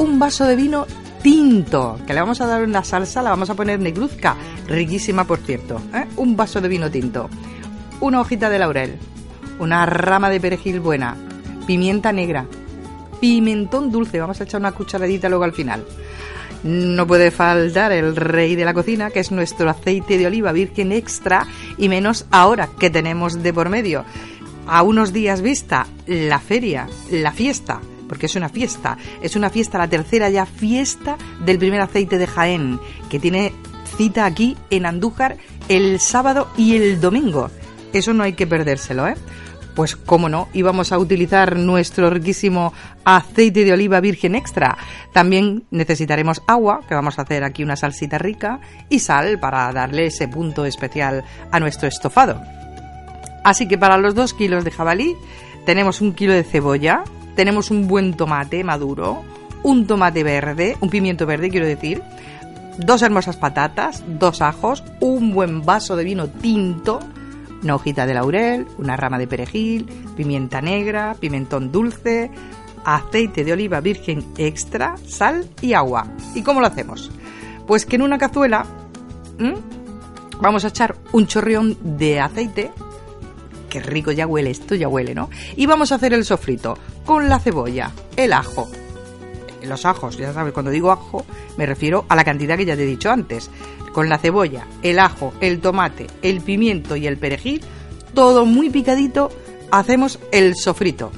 un 0.00 0.19
vaso 0.19 0.47
de 0.47 0.56
vino 0.56 0.87
tinto, 1.23 1.99
que 2.06 2.14
le 2.14 2.20
vamos 2.20 2.41
a 2.41 2.47
dar 2.47 2.62
una 2.62 2.82
salsa, 2.82 3.20
la 3.20 3.29
vamos 3.29 3.50
a 3.50 3.55
poner 3.55 3.79
negruzca, 3.79 4.35
riquísima 4.67 5.25
por 5.25 5.41
cierto. 5.41 5.79
¿eh? 5.94 6.06
Un 6.17 6.38
vaso 6.38 6.62
de 6.62 6.69
vino 6.69 6.91
tinto, 6.91 7.29
una 8.00 8.23
hojita 8.23 8.49
de 8.49 8.58
laurel, 8.58 8.97
una 9.58 9.85
rama 9.85 10.31
de 10.31 10.41
perejil 10.41 10.81
buena, 10.81 11.19
pimienta 11.67 12.12
negra, 12.12 12.47
pimentón 13.20 13.93
dulce, 13.93 14.19
vamos 14.19 14.41
a 14.41 14.44
echar 14.44 14.62
una 14.62 14.73
cucharadita 14.73 15.29
luego 15.29 15.44
al 15.44 15.52
final. 15.52 15.85
No 16.62 17.06
puede 17.06 17.31
faltar 17.31 17.93
el 17.93 18.17
rey 18.17 18.56
de 18.56 18.64
la 18.64 18.73
cocina, 18.73 19.11
que 19.11 19.20
es 19.20 19.31
nuestro 19.31 19.69
aceite 19.69 20.17
de 20.17 20.26
oliva 20.26 20.52
virgen 20.52 20.93
extra, 20.93 21.47
y 21.76 21.91
menos 21.91 22.25
ahora 22.31 22.70
que 22.79 22.88
tenemos 22.88 23.43
de 23.43 23.52
por 23.52 23.69
medio, 23.69 24.06
a 24.67 24.82
unos 24.82 25.12
días 25.12 25.43
vista, 25.43 25.87
la 26.06 26.38
feria, 26.38 26.88
la 27.11 27.32
fiesta 27.32 27.81
porque 28.11 28.27
es 28.27 28.35
una 28.35 28.49
fiesta. 28.49 28.99
Es 29.23 29.37
una 29.37 29.51
fiesta, 29.51 29.79
la 29.79 29.87
tercera 29.87 30.29
ya 30.31 30.45
fiesta 30.45 31.17
del 31.45 31.59
primer 31.59 31.81
aceite 31.81 32.19
de 32.19 32.26
Jaén, 32.26 32.81
que 33.09 33.21
tiene 33.21 33.52
cita 33.97 34.25
aquí 34.25 34.57
en 34.69 34.85
Andújar 34.85 35.37
el 35.69 36.00
sábado 36.00 36.49
y 36.57 36.75
el 36.75 37.00
domingo. 37.00 37.52
Eso 37.93 38.12
no 38.12 38.25
hay 38.25 38.33
que 38.33 38.49
perdérselo, 38.49 39.07
¿eh? 39.07 39.14
Pues 39.76 39.95
cómo 39.95 40.29
no, 40.29 40.49
íbamos 40.55 40.90
a 40.90 40.99
utilizar 40.99 41.57
nuestro 41.57 42.11
riquísimo 42.11 42.73
aceite 43.05 43.64
de 43.64 43.75
oliva 43.75 44.00
virgen 44.00 44.35
extra. 44.35 44.76
También 45.12 45.62
necesitaremos 45.71 46.43
agua, 46.49 46.81
que 46.88 46.97
vamos 46.97 47.17
a 47.17 47.23
hacer 47.23 47.45
aquí 47.45 47.62
una 47.62 47.76
salsita 47.76 48.19
rica, 48.19 48.59
y 48.88 48.99
sal 48.99 49.38
para 49.38 49.73
darle 49.73 50.07
ese 50.07 50.26
punto 50.26 50.64
especial 50.64 51.23
a 51.52 51.61
nuestro 51.61 51.87
estofado. 51.87 52.43
Así 53.45 53.69
que 53.69 53.79
para 53.79 53.99
los 53.99 54.17
dos 54.17 54.35
kilos 54.35 54.64
de 54.64 54.73
jabalí 54.73 55.14
tenemos 55.64 56.00
un 56.00 56.12
kilo 56.12 56.33
de 56.33 56.43
cebolla, 56.43 57.05
tenemos 57.35 57.71
un 57.71 57.87
buen 57.87 58.15
tomate 58.15 58.65
maduro, 58.65 59.23
un 59.63 59.87
tomate 59.87 60.23
verde, 60.25 60.77
un 60.81 60.91
pimiento 60.91 61.27
verde 61.27 61.51
quiero 61.51 61.67
decir, 61.67 62.03
dos 62.79 63.03
hermosas 63.03 63.37
patatas, 63.37 64.03
dos 64.07 64.43
ajos, 64.43 64.85
un 65.01 65.33
buen 65.33 65.63
vaso 65.63 65.97
de 65.97 66.05
vino 66.05 66.29
tinto, 66.29 67.01
una 67.63 67.75
hojita 67.75 68.07
de 68.07 68.15
laurel, 68.15 68.67
una 68.79 68.97
rama 68.97 69.19
de 69.19 69.27
perejil, 69.27 69.87
pimienta 70.17 70.61
negra, 70.61 71.15
pimentón 71.19 71.71
dulce, 71.71 72.31
aceite 72.85 73.45
de 73.45 73.53
oliva 73.53 73.81
virgen 73.81 74.25
extra, 74.39 74.97
sal 75.07 75.47
y 75.61 75.75
agua. 75.75 76.07
¿Y 76.35 76.43
cómo 76.43 76.61
lo 76.61 76.67
hacemos? 76.67 77.11
Pues 77.67 77.85
que 77.85 77.97
en 77.97 78.03
una 78.03 78.19
cazuela 78.19 78.65
vamos 80.41 80.65
a 80.65 80.69
echar 80.69 80.97
un 81.13 81.27
chorreón 81.27 81.77
de 81.83 82.21
aceite 82.21 82.73
qué 83.71 83.81
rico 83.81 84.12
ya 84.12 84.27
huele, 84.27 84.50
esto 84.50 84.75
ya 84.75 84.89
huele, 84.89 85.15
¿no? 85.15 85.31
Y 85.57 85.65
vamos 85.65 85.93
a 85.93 85.95
hacer 85.95 86.12
el 86.12 86.27
sofrito 86.27 86.77
con 87.07 87.31
la 87.31 87.39
cebolla, 87.39 87.93
el 88.17 88.35
ajo, 88.35 88.69
los 89.67 89.85
ajos, 89.85 90.17
ya 90.17 90.33
sabes, 90.33 90.53
cuando 90.53 90.71
digo 90.71 90.91
ajo 90.91 91.25
me 91.57 91.67
refiero 91.67 92.05
a 92.09 92.17
la 92.17 92.25
cantidad 92.25 92.57
que 92.57 92.65
ya 92.65 92.77
te 92.77 92.83
he 92.83 92.87
dicho 92.87 93.11
antes. 93.11 93.50
Con 93.93 94.09
la 94.09 94.19
cebolla, 94.19 94.67
el 94.83 95.00
ajo, 95.00 95.33
el 95.41 95.61
tomate, 95.61 96.07
el 96.23 96.43
pimiento 96.43 96.95
y 96.95 97.09
el 97.09 97.19
perejil, 97.19 97.61
todo 98.15 98.47
muy 98.47 98.71
picadito, 98.71 99.31
hacemos 99.73 100.21
el 100.31 100.55
sofrito. 100.55 101.11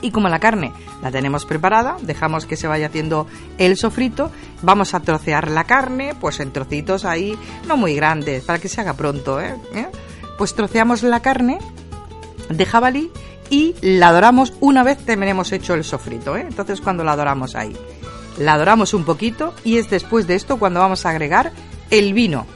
Y 0.00 0.10
como 0.10 0.28
la 0.28 0.38
carne 0.38 0.72
la 1.02 1.10
tenemos 1.10 1.44
preparada, 1.44 1.96
dejamos 2.00 2.46
que 2.46 2.56
se 2.56 2.68
vaya 2.68 2.86
haciendo 2.86 3.26
el 3.58 3.76
sofrito, 3.76 4.30
vamos 4.62 4.94
a 4.94 5.00
trocear 5.00 5.50
la 5.50 5.64
carne, 5.64 6.14
pues 6.18 6.40
en 6.40 6.52
trocitos 6.52 7.04
ahí, 7.04 7.38
no 7.66 7.76
muy 7.76 7.94
grandes, 7.94 8.44
para 8.44 8.58
que 8.58 8.68
se 8.68 8.80
haga 8.80 8.94
pronto, 8.94 9.40
¿eh? 9.40 9.54
¿Eh? 9.74 9.88
Pues 10.38 10.54
troceamos 10.54 11.02
la 11.02 11.20
carne 11.20 11.58
de 12.48 12.64
jabalí 12.64 13.10
y 13.50 13.74
la 13.82 14.12
doramos 14.12 14.54
una 14.60 14.84
vez 14.84 14.98
tenemos 14.98 15.52
hecho 15.52 15.74
el 15.74 15.84
sofrito. 15.84 16.36
¿eh? 16.36 16.46
Entonces 16.48 16.80
cuando 16.80 17.04
la 17.04 17.16
doramos 17.16 17.56
ahí, 17.56 17.76
la 18.38 18.56
doramos 18.56 18.94
un 18.94 19.04
poquito 19.04 19.52
y 19.64 19.76
es 19.76 19.90
después 19.90 20.26
de 20.26 20.36
esto 20.36 20.58
cuando 20.58 20.80
vamos 20.80 21.04
a 21.04 21.10
agregar 21.10 21.52
el 21.90 22.14
vino. 22.14 22.46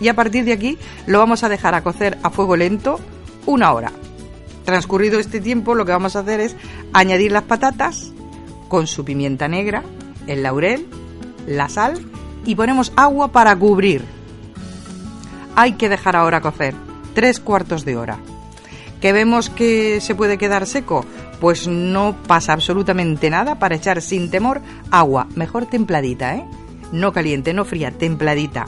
Y 0.00 0.08
a 0.08 0.14
partir 0.14 0.44
de 0.44 0.52
aquí 0.52 0.78
lo 1.06 1.18
vamos 1.18 1.42
a 1.42 1.48
dejar 1.48 1.74
a 1.74 1.82
cocer 1.82 2.18
a 2.22 2.30
fuego 2.30 2.56
lento 2.56 3.00
una 3.46 3.72
hora. 3.72 3.92
Transcurrido 4.64 5.18
este 5.18 5.40
tiempo 5.40 5.74
lo 5.74 5.84
que 5.84 5.92
vamos 5.92 6.16
a 6.16 6.20
hacer 6.20 6.40
es 6.40 6.56
añadir 6.92 7.32
las 7.32 7.42
patatas 7.42 8.12
con 8.68 8.86
su 8.86 9.04
pimienta 9.04 9.48
negra, 9.48 9.82
el 10.26 10.42
laurel, 10.42 10.86
la 11.46 11.68
sal 11.68 12.00
y 12.46 12.54
ponemos 12.54 12.92
agua 12.96 13.32
para 13.32 13.56
cubrir. 13.56 14.04
Hay 15.56 15.72
que 15.72 15.88
dejar 15.88 16.16
ahora 16.16 16.40
cocer 16.40 16.74
tres 17.14 17.40
cuartos 17.40 17.84
de 17.84 17.96
hora. 17.96 18.18
¿Que 19.00 19.12
vemos 19.12 19.50
que 19.50 20.00
se 20.00 20.14
puede 20.14 20.38
quedar 20.38 20.66
seco? 20.66 21.04
Pues 21.40 21.68
no 21.68 22.16
pasa 22.26 22.52
absolutamente 22.52 23.30
nada 23.30 23.58
para 23.58 23.76
echar 23.76 24.00
sin 24.02 24.30
temor 24.30 24.60
agua, 24.90 25.26
mejor 25.34 25.66
templadita, 25.66 26.36
¿eh? 26.36 26.44
No 26.92 27.12
caliente, 27.12 27.52
no 27.52 27.64
fría, 27.64 27.90
templadita. 27.90 28.66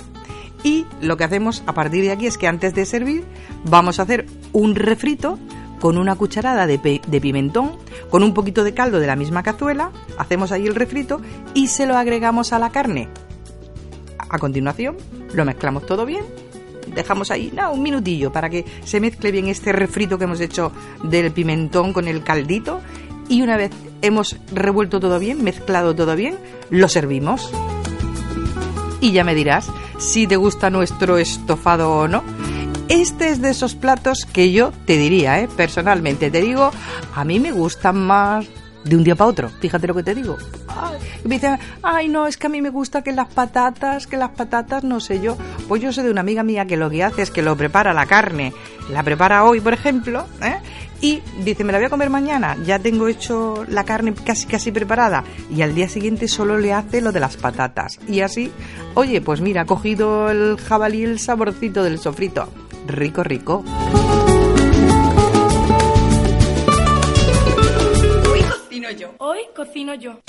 Y 0.62 0.84
lo 1.00 1.16
que 1.16 1.24
hacemos 1.24 1.62
a 1.66 1.74
partir 1.74 2.02
de 2.02 2.10
aquí 2.10 2.26
es 2.26 2.38
que 2.38 2.48
antes 2.48 2.74
de 2.74 2.86
servir 2.86 3.24
vamos 3.64 3.98
a 3.98 4.02
hacer 4.02 4.26
un 4.52 4.74
refrito 4.74 5.38
con 5.80 5.98
una 5.98 6.16
cucharada 6.16 6.66
de, 6.66 6.78
pimentón, 7.20 7.76
con 8.10 8.22
un 8.22 8.34
poquito 8.34 8.64
de 8.64 8.74
caldo 8.74 8.98
de 8.98 9.06
la 9.06 9.16
misma 9.16 9.42
cazuela, 9.42 9.92
hacemos 10.18 10.52
ahí 10.52 10.66
el 10.66 10.74
refrito 10.74 11.20
y 11.54 11.68
se 11.68 11.86
lo 11.86 11.96
agregamos 11.96 12.52
a 12.52 12.58
la 12.58 12.70
carne. 12.70 13.08
A 14.28 14.38
continuación, 14.38 14.96
lo 15.34 15.44
mezclamos 15.44 15.86
todo 15.86 16.06
bien, 16.06 16.24
dejamos 16.94 17.30
ahí 17.30 17.52
un 17.72 17.82
minutillo 17.82 18.32
para 18.32 18.48
que 18.48 18.64
se 18.84 19.00
mezcle 19.00 19.32
bien 19.32 19.48
este 19.48 19.72
refrito 19.72 20.18
que 20.18 20.24
hemos 20.24 20.40
hecho 20.40 20.72
del 21.02 21.32
pimentón 21.32 21.92
con 21.92 22.08
el 22.08 22.22
caldito 22.22 22.80
y 23.28 23.42
una 23.42 23.56
vez 23.56 23.70
hemos 24.02 24.36
revuelto 24.52 25.00
todo 25.00 25.18
bien, 25.18 25.42
mezclado 25.42 25.94
todo 25.94 26.14
bien, 26.14 26.38
lo 26.70 26.88
servimos. 26.88 27.50
Y 29.00 29.12
ya 29.12 29.24
me 29.24 29.34
dirás 29.34 29.68
si 29.98 30.26
te 30.26 30.36
gusta 30.36 30.70
nuestro 30.70 31.18
estofado 31.18 31.90
o 31.92 32.08
no. 32.08 32.22
Este 32.88 33.30
es 33.30 33.42
de 33.42 33.50
esos 33.50 33.74
platos 33.74 34.26
que 34.26 34.52
yo 34.52 34.72
te 34.84 34.96
diría, 34.96 35.40
¿eh? 35.40 35.48
personalmente, 35.56 36.30
te 36.30 36.40
digo, 36.40 36.70
a 37.14 37.24
mí 37.24 37.40
me 37.40 37.50
gustan 37.50 38.06
más 38.06 38.46
de 38.86 38.96
un 38.96 39.04
día 39.04 39.14
para 39.14 39.30
otro. 39.30 39.48
Fíjate 39.48 39.86
lo 39.86 39.94
que 39.94 40.02
te 40.02 40.14
digo. 40.14 40.36
Ay, 40.68 40.98
me 41.24 41.36
dicen, 41.36 41.58
ay, 41.82 42.08
no, 42.08 42.26
es 42.26 42.36
que 42.36 42.46
a 42.46 42.50
mí 42.50 42.62
me 42.62 42.70
gusta 42.70 43.02
que 43.02 43.12
las 43.12 43.28
patatas, 43.28 44.06
que 44.06 44.16
las 44.16 44.30
patatas, 44.30 44.84
no 44.84 45.00
sé 45.00 45.20
yo. 45.20 45.36
Pues 45.68 45.82
yo 45.82 45.92
sé 45.92 46.02
de 46.02 46.10
una 46.10 46.20
amiga 46.20 46.42
mía 46.42 46.66
que 46.66 46.76
lo 46.76 46.90
que 46.90 47.04
hace 47.04 47.22
es 47.22 47.30
que 47.30 47.42
lo 47.42 47.56
prepara 47.56 47.92
la 47.92 48.06
carne, 48.06 48.52
la 48.90 49.02
prepara 49.02 49.44
hoy, 49.44 49.60
por 49.60 49.72
ejemplo, 49.72 50.26
¿eh? 50.42 50.56
y 51.00 51.20
dice, 51.44 51.64
me 51.64 51.72
la 51.72 51.78
voy 51.78 51.86
a 51.86 51.90
comer 51.90 52.08
mañana, 52.08 52.56
ya 52.64 52.78
tengo 52.78 53.08
hecho 53.08 53.64
la 53.68 53.84
carne 53.84 54.14
casi 54.14 54.46
casi 54.46 54.72
preparada, 54.72 55.24
y 55.50 55.62
al 55.62 55.74
día 55.74 55.88
siguiente 55.88 56.26
solo 56.26 56.58
le 56.58 56.72
hace 56.72 57.00
lo 57.00 57.12
de 57.12 57.20
las 57.20 57.36
patatas. 57.36 57.98
Y 58.08 58.20
así, 58.20 58.50
oye, 58.94 59.20
pues 59.20 59.40
mira, 59.40 59.62
ha 59.62 59.66
cogido 59.66 60.30
el 60.30 60.56
jabalí 60.56 61.02
el 61.02 61.18
saborcito 61.18 61.82
del 61.82 61.98
sofrito 61.98 62.48
rico, 62.86 63.22
rico. 63.22 63.64
Cocino 68.86 68.90
yo. 68.90 69.14
Hoy 69.18 69.38
cocino 69.54 69.94
yo. 69.94 70.20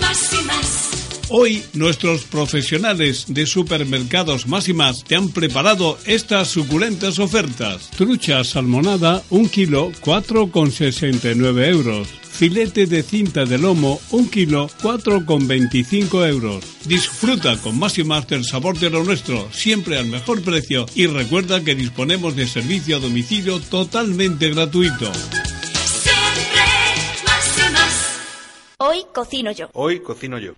Más 0.00 0.32
y 0.32 0.44
más. 0.44 1.26
Hoy 1.30 1.64
nuestros 1.72 2.24
profesionales 2.24 3.26
de 3.28 3.46
supermercados 3.46 4.46
más 4.46 4.68
y 4.68 4.74
más 4.74 5.04
te 5.04 5.16
han 5.16 5.30
preparado 5.30 5.98
estas 6.06 6.48
suculentas 6.48 7.18
ofertas. 7.18 7.90
Trucha 7.90 8.44
salmonada, 8.44 9.22
un 9.30 9.48
kilo, 9.48 9.90
4,69 10.02 11.68
euros 11.68 12.08
filete 12.34 12.86
de 12.86 13.04
cinta 13.04 13.44
de 13.44 13.58
lomo, 13.58 14.00
un 14.10 14.28
kilo, 14.28 14.68
4,25 14.82 16.28
euros. 16.28 16.64
Disfruta 16.84 17.56
con 17.58 17.78
más 17.78 17.96
y 17.96 18.02
más 18.02 18.26
del 18.26 18.44
sabor 18.44 18.76
de 18.76 18.90
lo 18.90 19.04
nuestro, 19.04 19.48
siempre 19.52 19.98
al 19.98 20.06
mejor 20.06 20.42
precio 20.42 20.84
y 20.96 21.06
recuerda 21.06 21.62
que 21.62 21.76
disponemos 21.76 22.34
de 22.34 22.48
servicio 22.48 22.96
a 22.96 22.98
domicilio 23.00 23.60
totalmente 23.60 24.50
gratuito. 24.50 25.12
Hoy 28.78 29.04
cocino 29.12 29.52
yo. 29.52 29.68
Hoy 29.74 30.00
cocino 30.00 30.36
yo. 30.36 30.54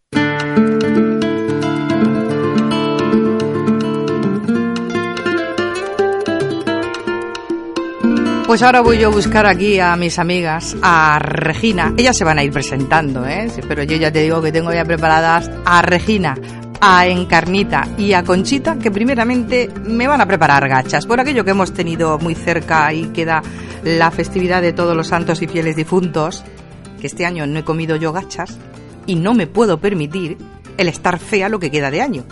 Pues 8.46 8.62
ahora 8.62 8.80
voy 8.80 8.98
yo 8.98 9.08
a 9.08 9.10
buscar 9.10 9.44
aquí 9.44 9.78
a 9.80 9.96
mis 9.96 10.18
amigas, 10.18 10.76
a 10.80 11.18
Regina. 11.18 11.92
Ellas 11.98 12.16
se 12.16 12.24
van 12.24 12.38
a 12.38 12.44
ir 12.44 12.52
presentando, 12.52 13.26
¿eh? 13.26 13.50
Pero 13.68 13.82
yo 13.82 13.98
ya 13.98 14.10
te 14.10 14.22
digo 14.22 14.40
que 14.40 14.50
tengo 14.50 14.72
ya 14.72 14.86
preparadas 14.86 15.50
a 15.66 15.82
Regina, 15.82 16.36
a 16.80 17.06
Encarnita 17.06 17.86
y 17.98 18.14
a 18.14 18.24
Conchita, 18.24 18.78
que 18.78 18.90
primeramente 18.90 19.68
me 19.84 20.08
van 20.08 20.22
a 20.22 20.26
preparar 20.26 20.66
gachas. 20.70 21.04
Por 21.04 21.20
aquello 21.20 21.44
que 21.44 21.50
hemos 21.50 21.74
tenido 21.74 22.18
muy 22.18 22.34
cerca 22.34 22.90
y 22.94 23.08
queda 23.08 23.42
la 23.84 24.10
festividad 24.10 24.62
de 24.62 24.72
todos 24.72 24.96
los 24.96 25.08
santos 25.08 25.42
y 25.42 25.48
fieles 25.48 25.76
difuntos, 25.76 26.42
que 27.00 27.06
este 27.06 27.26
año 27.26 27.46
no 27.46 27.58
he 27.58 27.64
comido 27.64 27.96
yo 27.96 28.12
gachas 28.12 28.58
y 29.06 29.14
no 29.14 29.34
me 29.34 29.46
puedo 29.46 29.78
permitir 29.78 30.36
el 30.76 30.88
estar 30.88 31.18
fea 31.18 31.48
lo 31.48 31.58
que 31.58 31.70
queda 31.70 31.90
de 31.90 32.02
año 32.02 32.24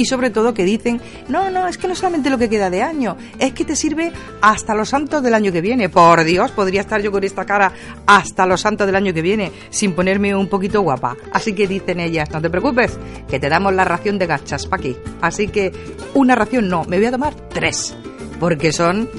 y 0.00 0.06
sobre 0.06 0.30
todo 0.30 0.54
que 0.54 0.64
dicen, 0.64 0.98
no, 1.28 1.50
no, 1.50 1.68
es 1.68 1.76
que 1.76 1.86
no 1.86 1.94
solamente 1.94 2.30
lo 2.30 2.38
que 2.38 2.48
queda 2.48 2.70
de 2.70 2.82
año, 2.82 3.18
es 3.38 3.52
que 3.52 3.66
te 3.66 3.76
sirve 3.76 4.10
hasta 4.40 4.74
los 4.74 4.88
santos 4.88 5.22
del 5.22 5.34
año 5.34 5.52
que 5.52 5.60
viene. 5.60 5.90
Por 5.90 6.24
Dios, 6.24 6.52
podría 6.52 6.80
estar 6.80 7.02
yo 7.02 7.12
con 7.12 7.22
esta 7.22 7.44
cara 7.44 7.70
hasta 8.06 8.46
los 8.46 8.62
santos 8.62 8.86
del 8.86 8.96
año 8.96 9.12
que 9.12 9.20
viene 9.20 9.52
sin 9.68 9.92
ponerme 9.92 10.34
un 10.34 10.48
poquito 10.48 10.80
guapa. 10.80 11.18
Así 11.34 11.52
que 11.52 11.66
dicen 11.66 12.00
ellas, 12.00 12.30
no 12.30 12.40
te 12.40 12.48
preocupes, 12.48 12.98
que 13.28 13.38
te 13.38 13.50
damos 13.50 13.74
la 13.74 13.84
ración 13.84 14.18
de 14.18 14.26
gachas 14.26 14.66
para 14.66 14.80
aquí. 14.80 14.96
Así 15.20 15.48
que 15.48 15.70
una 16.14 16.34
ración 16.34 16.70
no, 16.70 16.84
me 16.84 16.96
voy 16.96 17.04
a 17.04 17.10
tomar 17.10 17.34
tres, 17.34 17.94
porque 18.38 18.72
son 18.72 19.10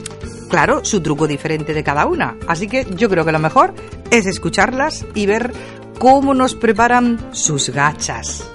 claro, 0.52 0.84
su 0.84 1.02
truco 1.02 1.28
diferente 1.28 1.74
de 1.74 1.84
cada 1.84 2.06
una. 2.06 2.38
Así 2.46 2.68
que 2.68 2.86
yo 2.96 3.10
creo 3.10 3.26
que 3.26 3.32
lo 3.32 3.40
mejor 3.40 3.74
es 4.12 4.28
escucharlas 4.28 5.06
y 5.16 5.26
ver 5.26 5.52
cómo 5.98 6.34
nos 6.34 6.56
preparan 6.56 7.18
sus 7.32 7.70
gachas. 7.70 8.48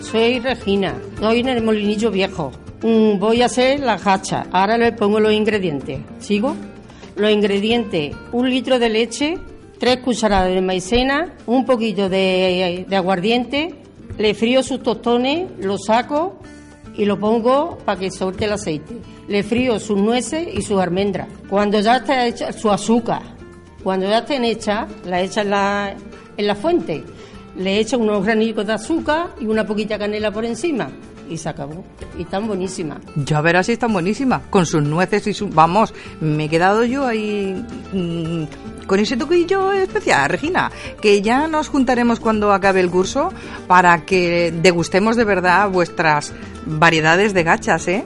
Soy 0.00 0.38
Regina, 0.38 0.94
estoy 1.14 1.40
en 1.40 1.48
el 1.48 1.62
molinillo 1.62 2.10
viejo. 2.10 2.52
Mm, 2.82 3.18
voy 3.18 3.42
a 3.42 3.46
hacer 3.46 3.80
la 3.80 3.94
hacha. 3.94 4.46
Ahora 4.52 4.78
le 4.78 4.92
pongo 4.92 5.18
los 5.18 5.32
ingredientes. 5.32 6.00
¿Sigo? 6.20 6.54
Los 7.16 7.30
ingredientes, 7.32 8.14
un 8.30 8.48
litro 8.48 8.78
de 8.78 8.88
leche, 8.88 9.38
tres 9.78 9.98
cucharadas 9.98 10.54
de 10.54 10.60
maicena, 10.60 11.34
un 11.46 11.64
poquito 11.64 12.08
de, 12.08 12.86
aguardiente, 12.92 13.74
le 14.18 14.34
frío 14.34 14.62
sus 14.62 14.82
tostones, 14.82 15.50
los 15.58 15.86
saco 15.86 16.38
y 16.96 17.04
lo 17.06 17.18
pongo 17.18 17.78
para 17.84 17.98
que 17.98 18.10
suelte 18.10 18.44
el 18.44 18.52
aceite. 18.52 19.13
Le 19.28 19.42
frío 19.42 19.80
sus 19.80 19.98
nueces 19.98 20.48
y 20.52 20.62
sus 20.62 20.80
almendras. 20.80 21.28
Cuando 21.48 21.80
ya 21.80 21.96
está 21.96 22.26
hecha 22.26 22.52
su 22.52 22.70
azúcar, 22.70 23.22
cuando 23.82 24.08
ya 24.08 24.18
estén 24.18 24.44
hechas, 24.44 24.88
la 25.04 25.20
echa 25.20 25.42
en 25.42 25.50
la, 25.50 25.94
en 26.36 26.46
la 26.46 26.54
fuente 26.54 27.04
le 27.56 27.78
echo 27.78 27.98
unos 27.98 28.24
granitos 28.24 28.66
de 28.66 28.72
azúcar 28.72 29.28
y 29.40 29.46
una 29.46 29.66
poquita 29.66 29.98
canela 29.98 30.30
por 30.30 30.44
encima 30.44 30.90
y 31.28 31.38
se 31.38 31.48
acabó. 31.48 31.84
Y 32.18 32.22
están 32.22 32.46
buenísimas. 32.46 32.98
Ya 33.16 33.40
verás 33.40 33.66
si 33.66 33.72
están 33.72 33.92
buenísimas. 33.92 34.42
Con 34.50 34.66
sus 34.66 34.82
nueces 34.82 35.26
y 35.26 35.34
su... 35.34 35.48
Vamos, 35.48 35.94
me 36.20 36.44
he 36.44 36.48
quedado 36.48 36.84
yo 36.84 37.06
ahí 37.06 37.64
mm, 37.92 38.84
con 38.86 39.00
ese 39.00 39.16
toquillo 39.16 39.72
especial, 39.72 40.28
Regina. 40.28 40.70
Que 41.00 41.22
ya 41.22 41.46
nos 41.46 41.68
juntaremos 41.68 42.20
cuando 42.20 42.52
acabe 42.52 42.80
el 42.80 42.90
curso 42.90 43.32
para 43.66 44.04
que 44.04 44.52
degustemos 44.62 45.16
de 45.16 45.24
verdad 45.24 45.70
vuestras 45.70 46.32
variedades 46.66 47.32
de 47.32 47.42
gachas, 47.42 47.88
¿eh? 47.88 48.04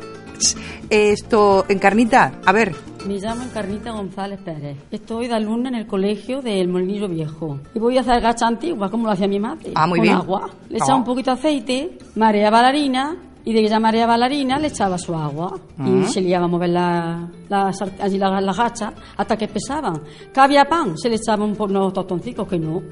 Esto, 0.91 1.67
Encarnita, 1.69 2.41
a 2.47 2.53
ver, 2.53 2.75
me 3.07 3.19
llamo 3.19 3.43
Encarnita 3.43 3.91
González 3.91 4.41
Pérez. 4.41 4.79
Estoy 4.91 5.29
de 5.29 5.35
alumna 5.35 5.69
en 5.69 5.75
el 5.75 5.87
colegio 5.87 6.41
del 6.41 6.69
Molinillo 6.69 7.09
Viejo. 7.09 7.59
Y 7.75 7.79
voy 7.79 7.99
a 7.99 8.01
hacer 8.01 8.23
gacha 8.23 8.47
antigua, 8.47 8.91
como 8.91 9.05
lo 9.05 9.13
hacía 9.13 9.29
mi 9.29 9.39
madre. 9.39 9.73
Ah, 9.75 9.87
muy 9.87 9.99
con 9.99 10.03
bien. 10.05 10.17
agua. 10.17 10.49
Le 10.71 10.79
echaba 10.79 10.97
un 10.97 11.05
poquito 11.05 11.31
de 11.31 11.39
aceite, 11.39 11.99
marea 12.17 12.51
bailarina, 12.51 13.17
y 13.45 13.53
de 13.53 13.61
ella 13.61 13.79
marea 13.79 14.07
bailarina 14.07 14.59
le 14.59 14.69
echaba 14.69 14.97
su 14.97 15.15
agua. 15.15 15.59
Y 15.87 16.05
se 16.05 16.23
liaba 16.23 16.47
a 16.47 16.49
mover 16.49 16.71
la, 16.71 17.29
la, 17.49 17.71
allí 18.01 18.19
las 18.19 18.43
la 18.43 18.53
gachas 18.53 18.95
hasta 19.17 19.37
que 19.37 19.47
pesaban. 19.49 20.01
Que 20.33 20.41
había 20.41 20.65
pan, 20.65 20.97
se 20.97 21.11
le 21.11 21.17
echaban 21.17 21.55
unos 21.59 21.93
tostoncitos, 21.93 22.49
que 22.49 22.59
no. 22.59 22.83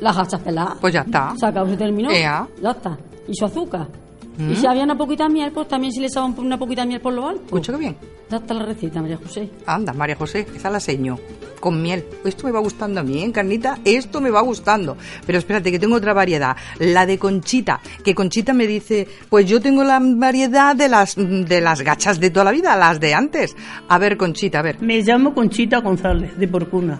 Las 0.00 0.16
gachas 0.16 0.40
peladas. 0.40 0.76
Pues 0.80 0.92
ya 0.92 1.02
está. 1.02 1.34
Se 1.36 1.46
acabó, 1.46 1.68
se 1.70 1.76
terminó. 1.76 2.10
Ea. 2.10 2.48
Ya 2.60 2.70
está. 2.72 2.98
Y 3.28 3.34
su 3.34 3.44
azúcar. 3.44 3.88
Y 4.36 4.56
si 4.56 4.66
había 4.66 4.82
una 4.84 4.96
poquita 4.96 5.24
de 5.28 5.30
miel, 5.34 5.52
pues 5.52 5.68
también 5.68 5.92
se 5.92 6.00
le 6.00 6.08
echaba 6.08 6.26
un- 6.26 6.38
una 6.38 6.58
poquita 6.58 6.82
de 6.82 6.88
miel 6.88 7.00
por 7.00 7.12
lo 7.12 7.28
alto. 7.28 7.42
Escucha 7.44 7.72
que 7.72 7.78
bien. 7.78 7.96
Está 8.30 8.52
la 8.54 8.64
receta, 8.64 9.00
María 9.00 9.16
José. 9.16 9.48
Anda, 9.64 9.92
María 9.92 10.16
José, 10.16 10.44
esa 10.56 10.70
la 10.70 10.80
seño. 10.80 11.16
Con 11.60 11.80
miel. 11.80 12.04
Esto 12.24 12.46
me 12.46 12.52
va 12.52 12.58
gustando 12.58 13.00
a 13.00 13.04
mí, 13.04 13.22
¿eh, 13.22 13.30
Carnita? 13.30 13.78
Esto 13.84 14.20
me 14.20 14.30
va 14.30 14.40
gustando. 14.42 14.96
Pero 15.24 15.38
espérate, 15.38 15.70
que 15.70 15.78
tengo 15.78 15.94
otra 15.94 16.12
variedad. 16.14 16.56
La 16.80 17.06
de 17.06 17.16
Conchita. 17.16 17.80
Que 18.02 18.14
Conchita 18.14 18.52
me 18.52 18.66
dice, 18.66 19.06
pues 19.30 19.46
yo 19.46 19.60
tengo 19.60 19.84
la 19.84 20.00
variedad 20.02 20.74
de 20.74 20.88
las, 20.88 21.14
de 21.16 21.60
las 21.60 21.82
gachas 21.82 22.18
de 22.18 22.30
toda 22.30 22.44
la 22.46 22.50
vida, 22.50 22.76
las 22.76 22.98
de 22.98 23.14
antes. 23.14 23.54
A 23.88 23.98
ver, 23.98 24.16
Conchita, 24.16 24.58
a 24.58 24.62
ver. 24.62 24.82
Me 24.82 25.00
llamo 25.02 25.32
Conchita 25.32 25.78
González, 25.80 26.36
de 26.36 26.48
Porcuna. 26.48 26.98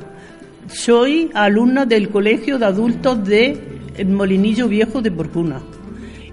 Soy 0.69 1.31
alumna 1.35 1.85
del 1.85 2.09
Colegio 2.11 2.59
de 2.59 2.67
Adultos 2.67 3.23
de 3.25 3.81
Molinillo 4.07 4.69
Viejo 4.69 5.03
de 5.03 5.11
Porcuna. 5.11 5.61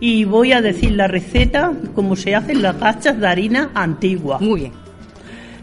Y 0.01 0.25
voy 0.25 0.51
a 0.51 0.62
decir 0.62 0.93
la 0.93 1.08
receta 1.08 1.72
como 1.93 2.15
se 2.15 2.36
hacen 2.36 2.63
las 2.63 2.77
gachas 2.79 3.20
de 3.20 3.27
harina 3.27 3.70
antigua. 3.75 4.39
Muy 4.39 4.62
bien. 4.62 4.72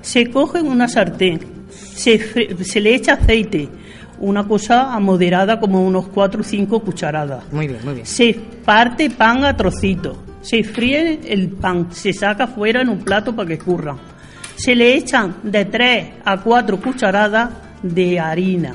Se 0.01 0.31
coge 0.31 0.63
una 0.63 0.87
sartén, 0.87 1.41
se, 1.71 2.81
le 2.81 2.95
echa 2.95 3.15
aceite, 3.15 3.69
una 4.21 4.47
cosa 4.47 4.95
a 4.95 5.01
moderada 5.01 5.59
como 5.59 5.85
unos 5.85 6.07
4 6.09 6.41
o 6.41 6.45
5 6.45 6.81
cucharadas. 6.81 7.53
Muy 7.53 7.67
bien, 7.67 7.81
muy 7.85 7.95
bien. 7.95 8.07
Se 8.07 8.33
parte 8.65 9.11
pan 9.11 9.45
a 9.45 9.57
trocitos, 9.57 10.17
se 10.41 10.63
fríe 10.63 11.19
el 11.27 11.49
pan, 11.49 11.89
se 11.91 12.13
saca 12.13 12.47
fuera 12.47 12.81
en 12.81 12.91
un 12.91 13.01
plato 13.01 13.35
para 13.35 13.49
que 13.49 13.55
escurra. 13.55 13.97
Se 14.55 14.77
le 14.77 14.95
echan 14.95 15.35
de 15.43 15.65
3 15.65 16.07
a 16.25 16.41
4 16.41 16.81
cucharadas 16.81 17.51
de 17.83 18.21
harina 18.21 18.75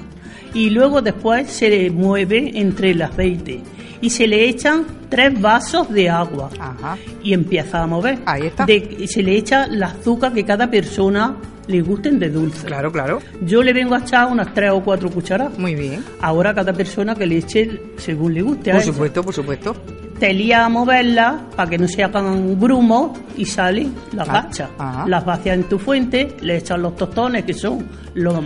y 0.54 0.70
luego 0.70 1.02
después 1.02 1.50
se 1.50 1.70
le 1.70 1.90
mueve 1.90 2.52
entre 2.54 2.92
el 2.92 3.02
aceite 3.02 3.62
y 4.04 4.10
se 4.10 4.28
le 4.28 4.48
echan 4.50 4.86
3 5.10 5.42
vasos 5.42 5.90
de 5.90 6.10
agua 6.10 6.50
Ajá. 6.60 6.98
y 7.24 7.34
empieza 7.34 7.82
a 7.82 7.88
mover. 7.88 8.20
Ahí 8.26 8.48
está. 8.48 8.66
De- 8.66 8.96
y 9.00 9.08
se 9.08 9.24
le 9.24 9.36
echa 9.38 9.64
el 9.66 9.82
azúcar 9.82 10.34
que 10.34 10.44
cada 10.44 10.70
persona 10.70 11.38
le 11.68 11.82
gusten 11.82 12.20
de 12.20 12.30
dulce. 12.30 12.68
Claro, 12.68 12.92
claro. 12.92 13.20
Yo 13.46 13.64
le 13.64 13.72
vengo 13.72 13.96
a 13.96 14.00
echar 14.00 14.28
unas 14.30 14.54
3 14.54 14.72
o 14.72 14.84
4 14.84 15.10
cucharadas. 15.10 15.58
Muy 15.58 15.76
bien. 15.76 16.04
Ahora 16.22 16.54
cada 16.54 16.74
persona 16.74 17.16
que 17.16 17.26
le 17.26 17.38
eche 17.38 17.82
según 17.98 18.34
le 18.34 18.42
guste. 18.42 18.72
a 18.72 18.74
Por 18.76 18.84
ella. 18.84 18.92
supuesto, 18.94 19.24
por 19.24 19.34
supuesto. 19.34 19.76
Te 20.24 20.34
lía 20.34 20.64
a 20.64 20.70
moverla 20.70 21.48
para 21.54 21.70
que 21.70 21.78
no 21.78 21.86
se 21.86 22.02
hagan 22.02 22.58
grumos 22.58 23.12
y 23.36 23.44
sale 23.44 23.90
la 24.14 24.24
Ah, 24.24 24.42
gacha. 24.44 24.70
ah. 24.80 25.04
Las 25.06 25.26
vacías 25.26 25.58
en 25.58 25.64
tu 25.68 25.78
fuente, 25.78 26.38
le 26.40 26.56
echas 26.60 26.80
los 26.80 26.96
tostones 26.96 27.44
que 27.44 27.54
son 27.54 27.86
los, 28.14 28.40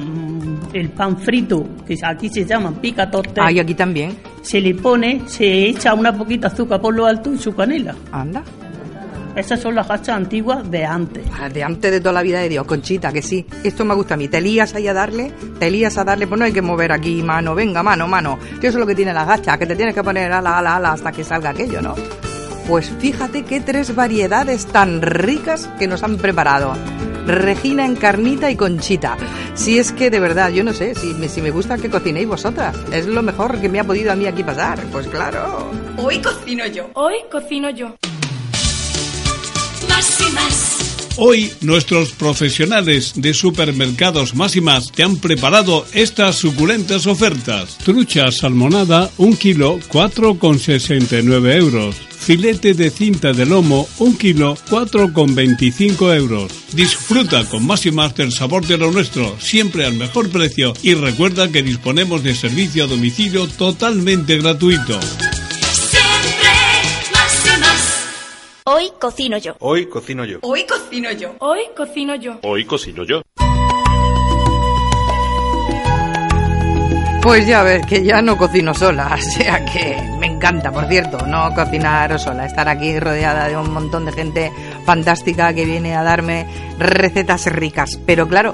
el 0.74 0.90
pan 0.90 1.20
frito, 1.20 1.64
que 1.86 1.96
aquí 2.04 2.30
se 2.30 2.46
llaman 2.46 2.78
picatotes. 2.82 3.34
Ah, 3.40 3.52
y 3.52 3.60
aquí 3.60 3.76
también. 3.76 4.18
Se 4.42 4.60
le 4.60 4.74
pone, 4.74 5.22
se 5.28 5.68
echa 5.68 5.94
una 5.94 6.12
poquita 6.18 6.48
azúcar 6.48 6.82
por 6.82 6.96
lo 6.96 7.06
alto 7.06 7.32
y 7.32 7.38
su 7.38 7.54
canela. 7.54 7.94
Anda. 8.12 8.42
Esas 9.38 9.60
son 9.62 9.76
las 9.76 9.88
gachas 9.88 10.16
antiguas 10.16 10.70
de 10.72 10.84
antes. 10.84 11.24
Ah, 11.40 11.48
De 11.48 11.64
antes 11.64 11.92
de 11.92 12.00
toda 12.00 12.14
la 12.14 12.24
vida 12.24 12.40
de 12.40 12.50
Dios, 12.50 12.66
Conchita, 12.66 13.14
que 13.14 13.22
sí. 13.22 13.46
Esto 13.64 13.86
me 13.86 13.94
gusta 13.94 14.16
a 14.16 14.18
mí. 14.18 14.28
Te 14.28 14.42
lías 14.42 14.74
ahí 14.74 14.88
a 14.88 14.94
darle, 14.94 15.32
te 15.60 15.70
lías 15.70 15.96
a 16.00 16.04
darle, 16.04 16.26
pues 16.26 16.40
no 16.40 16.46
hay 16.46 16.52
que 16.52 16.64
mover 16.64 16.92
aquí 16.92 17.22
mano, 17.22 17.54
venga, 17.54 17.84
mano, 17.84 18.08
mano. 18.08 18.40
Que 18.60 18.68
eso 18.68 18.78
es 18.78 18.80
lo 18.80 18.88
que 18.88 18.96
tiene 18.96 19.14
la 19.14 19.26
gacha, 19.26 19.56
que 19.60 19.68
te 19.68 19.76
tienes 19.76 19.94
que 19.94 20.04
poner 20.04 20.32
ala, 20.32 20.58
ala, 20.58 20.78
ala 20.78 20.92
hasta 20.94 21.12
que 21.12 21.24
salga 21.24 21.52
aquello, 21.52 21.84
¿no? 21.84 21.94
Pues 22.68 22.90
fíjate 23.00 23.44
qué 23.44 23.60
tres 23.62 23.94
variedades 23.96 24.66
tan 24.66 25.04
ricas 25.04 25.70
que 25.78 25.88
nos 25.88 26.02
han 26.02 26.18
preparado. 26.18 26.74
Regina 27.28 27.86
en 27.86 27.96
carnita 27.96 28.50
y 28.50 28.56
conchita. 28.56 29.18
Si 29.54 29.78
es 29.78 29.92
que 29.92 30.10
de 30.10 30.20
verdad, 30.20 30.50
yo 30.50 30.64
no 30.64 30.74
sé, 30.74 30.96
si 30.96 31.14
me, 31.14 31.30
si 31.30 31.44
me 31.44 31.52
gusta 31.52 31.78
que 31.78 31.92
cocinéis 31.92 32.28
vosotras. 32.28 32.76
Es 32.92 33.06
lo 33.06 33.22
mejor 33.22 33.62
que 33.62 33.70
me 33.70 33.80
ha 33.80 33.84
podido 33.84 34.12
a 34.12 34.16
mí 34.16 34.26
aquí 34.26 34.44
pasar. 34.44 34.80
Pues 34.92 35.08
claro. 35.08 35.70
Hoy 35.98 36.20
cocino 36.24 36.66
yo. 36.66 36.90
Hoy 36.96 37.16
cocino 37.32 37.70
yo. 37.70 37.96
Más 39.88 40.22
y 40.22 40.32
más. 40.34 40.78
Hoy 41.20 41.52
nuestros 41.62 42.12
profesionales 42.12 43.14
de 43.16 43.34
supermercados 43.34 44.36
más 44.36 44.56
y 44.56 44.62
más 44.62 44.92
te 44.92 45.02
han 45.02 45.18
preparado 45.18 45.84
estas 45.94 46.36
suculentas 46.36 47.08
ofertas. 47.08 47.78
Trucha 47.80 48.32
salmonada, 48.32 49.10
un 49.18 49.36
kilo, 49.36 49.80
4,69 49.90 51.56
euros. 51.56 51.96
Filete 51.96 52.76
de 52.76 52.92
cinta 52.92 53.34
de 53.34 53.48
lomo, 53.48 53.88
un 53.98 54.16
kilo, 54.16 54.58
4,25 54.70 56.16
euros. 56.16 56.52
Disfruta 56.74 57.46
con 57.46 57.66
más 57.66 57.86
y 57.88 57.92
más 57.92 58.14
del 58.16 58.32
sabor 58.32 58.68
de 58.68 58.78
lo 58.78 58.92
nuestro, 58.92 59.40
siempre 59.40 59.86
al 59.86 59.94
mejor 59.94 60.30
precio. 60.30 60.74
Y 60.84 60.94
recuerda 60.94 61.52
que 61.52 61.64
disponemos 61.64 62.24
de 62.24 62.36
servicio 62.36 62.84
a 62.84 62.88
domicilio 62.88 63.48
totalmente 63.48 64.38
gratuito. 64.38 65.00
Hoy 68.70 68.92
cocino 69.00 69.38
yo. 69.38 69.56
Hoy 69.62 69.86
cocino 69.86 70.26
yo. 70.26 70.40
Hoy 70.42 70.66
cocino 70.66 71.10
yo. 71.14 71.36
Hoy 71.40 71.62
cocino 71.74 72.16
yo. 72.16 72.38
Hoy 72.44 72.66
cocino 72.66 73.06
yo. 73.06 73.22
Pues 77.22 77.48
ya 77.48 77.64
ves 77.64 77.86
que 77.86 78.04
ya 78.04 78.22
no 78.22 78.38
cocino 78.38 78.74
sola, 78.74 79.16
o 79.18 79.22
sea 79.22 79.64
que 79.64 79.98
me 80.20 80.28
encanta, 80.28 80.70
por 80.70 80.86
cierto, 80.90 81.26
no 81.26 81.54
cocinar 81.56 82.20
sola, 82.20 82.46
estar 82.46 82.68
aquí 82.68 83.00
rodeada 83.00 83.48
de 83.48 83.56
un 83.56 83.72
montón 83.72 84.04
de 84.04 84.12
gente 84.12 84.52
fantástica 84.86 85.54
que 85.54 85.64
viene 85.64 85.96
a 85.96 86.04
darme 86.04 86.46
recetas 86.78 87.46
ricas. 87.46 87.98
Pero 88.06 88.28
claro, 88.28 88.52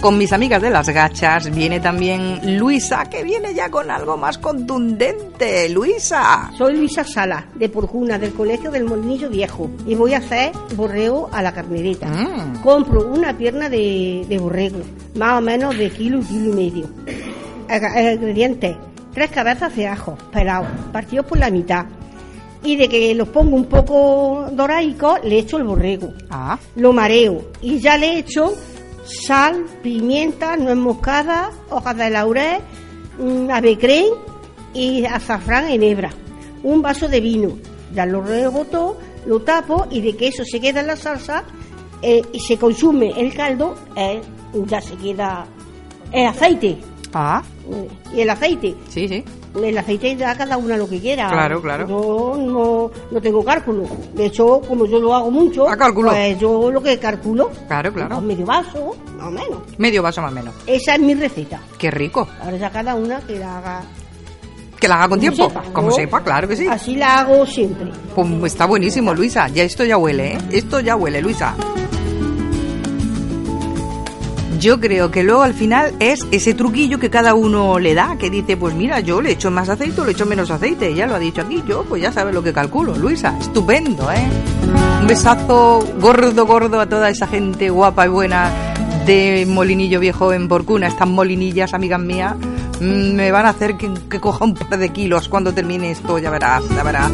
con 0.00 0.18
mis 0.18 0.32
amigas 0.32 0.62
de 0.62 0.70
las 0.70 0.88
gachas 0.88 1.50
viene 1.52 1.80
también 1.80 2.58
Luisa, 2.58 3.06
que 3.06 3.24
viene 3.24 3.54
ya 3.54 3.70
con 3.70 3.90
algo 3.90 4.16
más 4.16 4.38
contundente. 4.38 5.68
Luisa. 5.68 6.50
Soy 6.56 6.76
Luisa 6.76 7.02
Sala, 7.02 7.46
de 7.54 7.68
Porjuna, 7.68 8.18
del 8.18 8.32
Colegio 8.32 8.70
del 8.70 8.84
Molinillo 8.84 9.28
Viejo, 9.28 9.68
y 9.86 9.94
voy 9.94 10.14
a 10.14 10.18
hacer 10.18 10.52
borrego 10.76 11.28
a 11.32 11.42
la 11.42 11.52
carnerita. 11.52 12.06
Mm. 12.06 12.62
Compro 12.62 13.08
una 13.08 13.36
pierna 13.36 13.68
de, 13.68 14.24
de 14.28 14.38
borrego, 14.38 14.78
más 15.16 15.38
o 15.38 15.40
menos 15.40 15.76
de 15.76 15.90
kilo 15.90 16.20
y 16.20 16.24
kilo 16.24 16.52
y 16.52 16.54
medio. 16.54 16.88
Ag- 17.68 18.14
Ingredientes, 18.14 18.76
tres 19.12 19.30
cabezas 19.30 19.74
de 19.74 19.88
ajo 19.88 20.16
pelados, 20.32 20.68
partidos 20.92 21.26
por 21.26 21.38
la 21.38 21.50
mitad. 21.50 21.86
Y 22.62 22.76
de 22.76 22.88
que 22.88 23.14
los 23.14 23.28
pongo 23.28 23.54
un 23.56 23.66
poco 23.66 24.48
doraicos, 24.52 25.20
le 25.24 25.38
echo 25.38 25.56
el 25.58 25.64
borrego. 25.64 26.12
Ah, 26.30 26.58
Lo 26.76 26.92
mareo 26.92 27.50
y 27.62 27.78
ya 27.78 27.96
le 27.96 28.18
echo 28.18 28.54
sal, 29.06 29.64
pimienta, 29.82 30.56
nuez 30.56 30.76
moscada, 30.76 31.50
hojas 31.70 31.96
de 31.96 32.10
laurel, 32.10 32.60
avecrén 33.52 34.06
y 34.74 35.04
azafrán 35.04 35.68
en 35.70 35.82
hebra. 35.82 36.10
Un 36.62 36.82
vaso 36.82 37.08
de 37.08 37.20
vino. 37.20 37.56
Ya 37.94 38.04
lo 38.04 38.20
rego 38.20 38.64
todo, 38.64 38.98
lo 39.26 39.40
tapo 39.40 39.86
y 39.90 40.00
de 40.00 40.16
que 40.16 40.28
eso 40.28 40.44
se 40.44 40.60
queda 40.60 40.80
en 40.80 40.88
la 40.88 40.96
salsa 40.96 41.44
eh, 42.02 42.22
y 42.32 42.40
se 42.40 42.58
consume 42.58 43.10
el 43.16 43.32
caldo, 43.34 43.76
eh, 43.96 44.20
ya 44.66 44.80
se 44.80 44.94
queda 44.96 45.46
el 46.12 46.26
aceite. 46.26 46.78
ah, 47.14 47.42
Y 48.14 48.20
el 48.20 48.30
aceite, 48.30 48.74
sí, 48.88 49.08
sí. 49.08 49.24
El 49.64 49.78
aceite 49.78 50.14
da 50.16 50.36
cada 50.36 50.56
una 50.56 50.76
lo 50.76 50.88
que 50.88 51.00
quiera. 51.00 51.28
Claro, 51.28 51.60
claro. 51.62 51.86
Yo 51.88 52.36
no, 52.38 52.90
no 53.10 53.20
tengo 53.20 53.44
cálculo. 53.44 53.84
De 54.14 54.26
hecho, 54.26 54.60
como 54.66 54.86
yo 54.86 54.98
lo 54.98 55.14
hago 55.14 55.30
mucho, 55.30 55.68
Ah, 55.68 55.76
cálculo. 55.76 56.10
pues 56.10 56.38
yo 56.38 56.70
lo 56.70 56.82
que 56.82 56.98
calculo, 56.98 57.50
Claro, 57.66 57.92
claro. 57.92 58.16
pues 58.16 58.22
medio 58.22 58.46
vaso, 58.46 58.94
más 59.16 59.26
o 59.26 59.30
menos. 59.30 59.58
Medio 59.78 60.02
vaso 60.02 60.20
más 60.22 60.32
o 60.32 60.34
menos. 60.34 60.54
Esa 60.66 60.94
es 60.94 61.00
mi 61.00 61.14
receta. 61.14 61.60
Qué 61.78 61.90
rico. 61.90 62.26
Ahora 62.42 62.56
ya 62.56 62.70
cada 62.70 62.94
una 62.94 63.20
que 63.20 63.38
la 63.38 63.58
haga 63.58 63.82
Que 64.78 64.88
la 64.88 64.96
haga 64.96 65.08
con 65.08 65.18
como 65.18 65.20
tiempo. 65.20 65.48
sepa, 65.48 65.62
Como 65.72 65.88
¿no? 65.88 65.94
sepa, 65.94 66.20
claro 66.22 66.48
que 66.48 66.56
sí. 66.56 66.66
Así 66.68 66.96
la 66.96 67.20
hago 67.20 67.46
siempre. 67.46 67.90
Pues 68.14 68.52
está 68.52 68.66
buenísimo, 68.66 69.14
Luisa. 69.14 69.48
Ya 69.48 69.62
esto 69.64 69.84
ya 69.84 69.96
huele, 69.96 70.34
¿eh? 70.34 70.38
Esto 70.52 70.80
ya 70.80 70.96
huele, 70.96 71.22
Luisa. 71.22 71.54
Yo 74.58 74.80
creo 74.80 75.10
que 75.10 75.22
luego 75.22 75.42
al 75.42 75.54
final 75.54 75.94
es 76.00 76.26
ese 76.30 76.54
truquillo 76.54 76.98
que 76.98 77.10
cada 77.10 77.34
uno 77.34 77.78
le 77.78 77.94
da, 77.94 78.16
que 78.16 78.30
dice, 78.30 78.56
pues 78.56 78.74
mira, 78.74 79.00
yo 79.00 79.20
le 79.20 79.32
echo 79.32 79.50
más 79.50 79.68
aceite 79.68 80.00
o 80.00 80.04
le 80.04 80.12
echo 80.12 80.24
menos 80.24 80.50
aceite. 80.50 80.94
Ya 80.94 81.06
lo 81.06 81.14
ha 81.14 81.18
dicho 81.18 81.42
aquí, 81.42 81.62
yo 81.66 81.84
pues 81.84 82.02
ya 82.02 82.12
sabes 82.12 82.34
lo 82.34 82.42
que 82.42 82.52
calculo, 82.52 82.96
Luisa. 82.96 83.36
Estupendo, 83.38 84.10
¿eh? 84.10 84.26
Un 85.00 85.06
besazo 85.06 85.86
gordo, 86.00 86.46
gordo 86.46 86.80
a 86.80 86.86
toda 86.86 87.10
esa 87.10 87.26
gente 87.26 87.70
guapa 87.70 88.06
y 88.06 88.08
buena 88.08 88.50
de 89.04 89.46
Molinillo 89.48 90.00
Viejo 90.00 90.32
en 90.32 90.48
Porcuna. 90.48 90.86
Estas 90.88 91.08
molinillas, 91.08 91.74
amigas 91.74 92.00
mías, 92.00 92.34
mm, 92.80 93.14
me 93.14 93.30
van 93.30 93.46
a 93.46 93.50
hacer 93.50 93.76
que, 93.76 93.90
que 94.08 94.20
coja 94.20 94.44
un 94.44 94.54
par 94.54 94.78
de 94.78 94.88
kilos 94.90 95.28
cuando 95.28 95.52
termine 95.52 95.90
esto, 95.90 96.18
ya 96.18 96.30
verás, 96.30 96.62
ya 96.74 96.82
verás. 96.82 97.12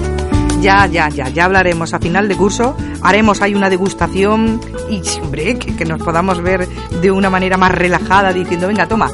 Ya, 0.63 0.87
ya, 0.87 1.09
ya, 1.09 1.29
ya 1.29 1.45
hablaremos 1.47 1.93
a 1.93 1.99
final 1.99 2.29
de 2.29 2.37
curso, 2.37 2.77
haremos 3.03 3.43
ahí 3.43 3.53
una 3.53 3.69
degustación 3.69 4.61
y, 4.89 5.03
hombre, 5.21 5.59
que, 5.59 5.75
que 5.75 5.85
nos 5.85 6.01
podamos 6.01 6.41
ver 6.41 6.69
de 6.69 7.11
una 7.11 7.29
manera 7.29 7.57
más 7.57 7.73
relajada 7.73 8.33
diciendo, 8.33 8.69
venga, 8.69 8.87
toma, 8.87 9.11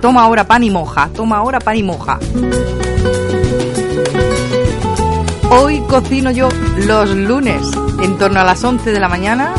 toma 0.00 0.22
ahora 0.22 0.46
pan 0.46 0.62
y 0.62 0.70
moja, 0.70 1.10
toma 1.12 1.38
ahora 1.38 1.58
pan 1.58 1.76
y 1.76 1.82
moja. 1.82 2.20
Hoy 5.50 5.80
cocino 5.88 6.30
yo 6.30 6.48
los 6.86 7.10
lunes 7.10 7.62
en 8.00 8.16
torno 8.16 8.38
a 8.38 8.44
las 8.44 8.62
11 8.62 8.92
de 8.92 9.00
la 9.00 9.08
mañana 9.08 9.52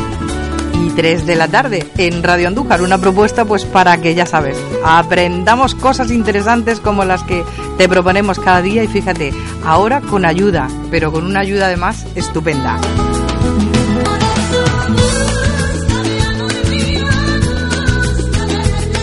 y 0.74 0.90
3 0.90 1.26
de 1.26 1.36
la 1.36 1.48
tarde 1.48 1.88
en 1.98 2.24
Radio 2.24 2.48
Andújar. 2.48 2.82
Una 2.82 2.98
propuesta 2.98 3.46
pues 3.46 3.66
para 3.66 3.98
que 4.02 4.16
ya 4.16 4.26
sabes, 4.26 4.58
aprendamos 4.84 5.76
cosas 5.76 6.12
interesantes 6.12 6.80
como 6.80 7.06
las 7.06 7.24
que 7.24 7.44
te 7.78 7.88
proponemos 7.88 8.40
cada 8.40 8.62
día 8.62 8.84
y 8.84 8.88
fíjate, 8.88 9.34
ahora 9.66 10.02
con 10.02 10.26
ayuda, 10.26 10.68
pero 10.92 11.12
con 11.12 11.26
una 11.26 11.42
ayuda 11.42 11.68
además 11.68 12.06
estupenda. 12.16 12.80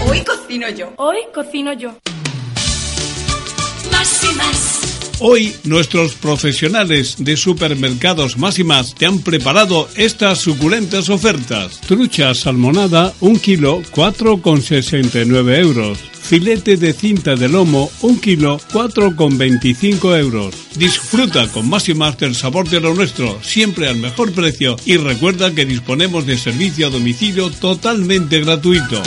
Hoy 0.09 0.25
cocino 0.25 0.69
yo. 0.71 0.93
Hoy 0.97 1.19
cocino 1.35 1.73
yo. 1.73 1.93
Más 3.91 4.25
y 4.25 4.37
más. 4.37 4.80
Hoy 5.23 5.55
nuestros 5.65 6.15
profesionales 6.15 7.17
de 7.19 7.37
supermercados 7.37 8.39
más 8.39 8.59
y 8.59 8.65
más 8.65 8.95
te 8.95 9.05
han 9.05 9.19
preparado 9.19 9.87
estas 9.95 10.39
suculentas 10.39 11.11
ofertas. 11.11 11.79
Trucha 11.83 12.35
salmonada, 12.35 13.13
un 13.21 13.39
kilo, 13.39 13.83
4,69 13.93 15.59
euros. 15.59 15.99
Filete 15.99 16.79
de 16.79 16.95
cinta 16.95 17.37
de 17.37 17.51
lomo, 17.51 17.91
un 18.01 18.19
kilo, 18.19 18.59
4,25 18.73 20.19
euros. 20.19 20.55
Disfruta 20.77 21.49
con 21.49 21.69
más 21.69 21.91
y 21.91 21.95
más 21.95 22.17
del 22.17 22.35
sabor 22.35 22.71
de 22.71 22.81
lo 22.81 22.95
nuestro, 22.95 23.43
siempre 23.43 23.89
al 23.89 23.97
mejor 23.97 24.33
precio. 24.33 24.77
Y 24.87 24.97
recuerda 24.97 25.55
que 25.55 25.67
disponemos 25.67 26.25
de 26.25 26.39
servicio 26.39 26.87
a 26.87 26.91
domicilio 26.91 27.51
totalmente 27.51 28.41
gratuito. 28.41 29.03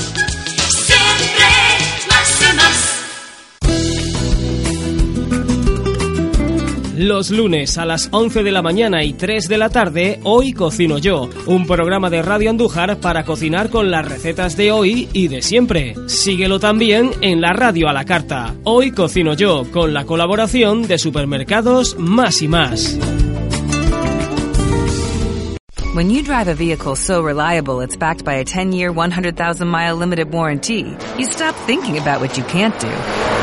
Los 7.03 7.31
lunes 7.31 7.77
a 7.77 7.83
las 7.83 8.07
11 8.13 8.43
de 8.43 8.51
la 8.53 8.61
mañana 8.61 9.03
y 9.03 9.11
3 9.11 9.49
de 9.49 9.57
la 9.57 9.67
tarde, 9.67 10.21
Hoy 10.23 10.53
Cocino 10.53 10.99
Yo, 10.99 11.29
un 11.47 11.67
programa 11.67 12.09
de 12.09 12.21
Radio 12.21 12.49
Andújar 12.49 12.97
para 13.01 13.25
cocinar 13.25 13.69
con 13.69 13.91
las 13.91 14.07
recetas 14.07 14.55
de 14.55 14.71
hoy 14.71 15.09
y 15.11 15.27
de 15.27 15.41
siempre. 15.41 15.95
Síguelo 16.07 16.61
también 16.61 17.11
en 17.19 17.41
la 17.41 17.51
radio 17.51 17.89
a 17.89 17.93
la 17.93 18.05
carta. 18.05 18.55
Hoy 18.63 18.91
Cocino 18.91 19.33
Yo, 19.33 19.65
con 19.69 19.93
la 19.93 20.05
colaboración 20.05 20.87
de 20.87 20.97
supermercados 20.97 21.97
Más 21.99 22.41
y 22.41 22.47
Más. 22.47 22.97
When 25.93 26.09
you 26.09 26.23
drive 26.23 26.47
a 26.47 26.55
vehicle 26.55 26.95
so 26.95 27.21
reliable 27.21 27.81
it's 27.81 27.97
backed 27.97 28.23
by 28.23 28.35
a 28.35 28.45
10-year, 28.45 28.93
100,000-mile 28.93 29.97
limited 29.97 30.33
warranty, 30.33 30.95
you 31.19 31.25
stop 31.25 31.53
thinking 31.67 31.97
about 31.97 32.21
what 32.21 32.37
you 32.37 32.45
can't 32.45 32.79
do 32.79 33.42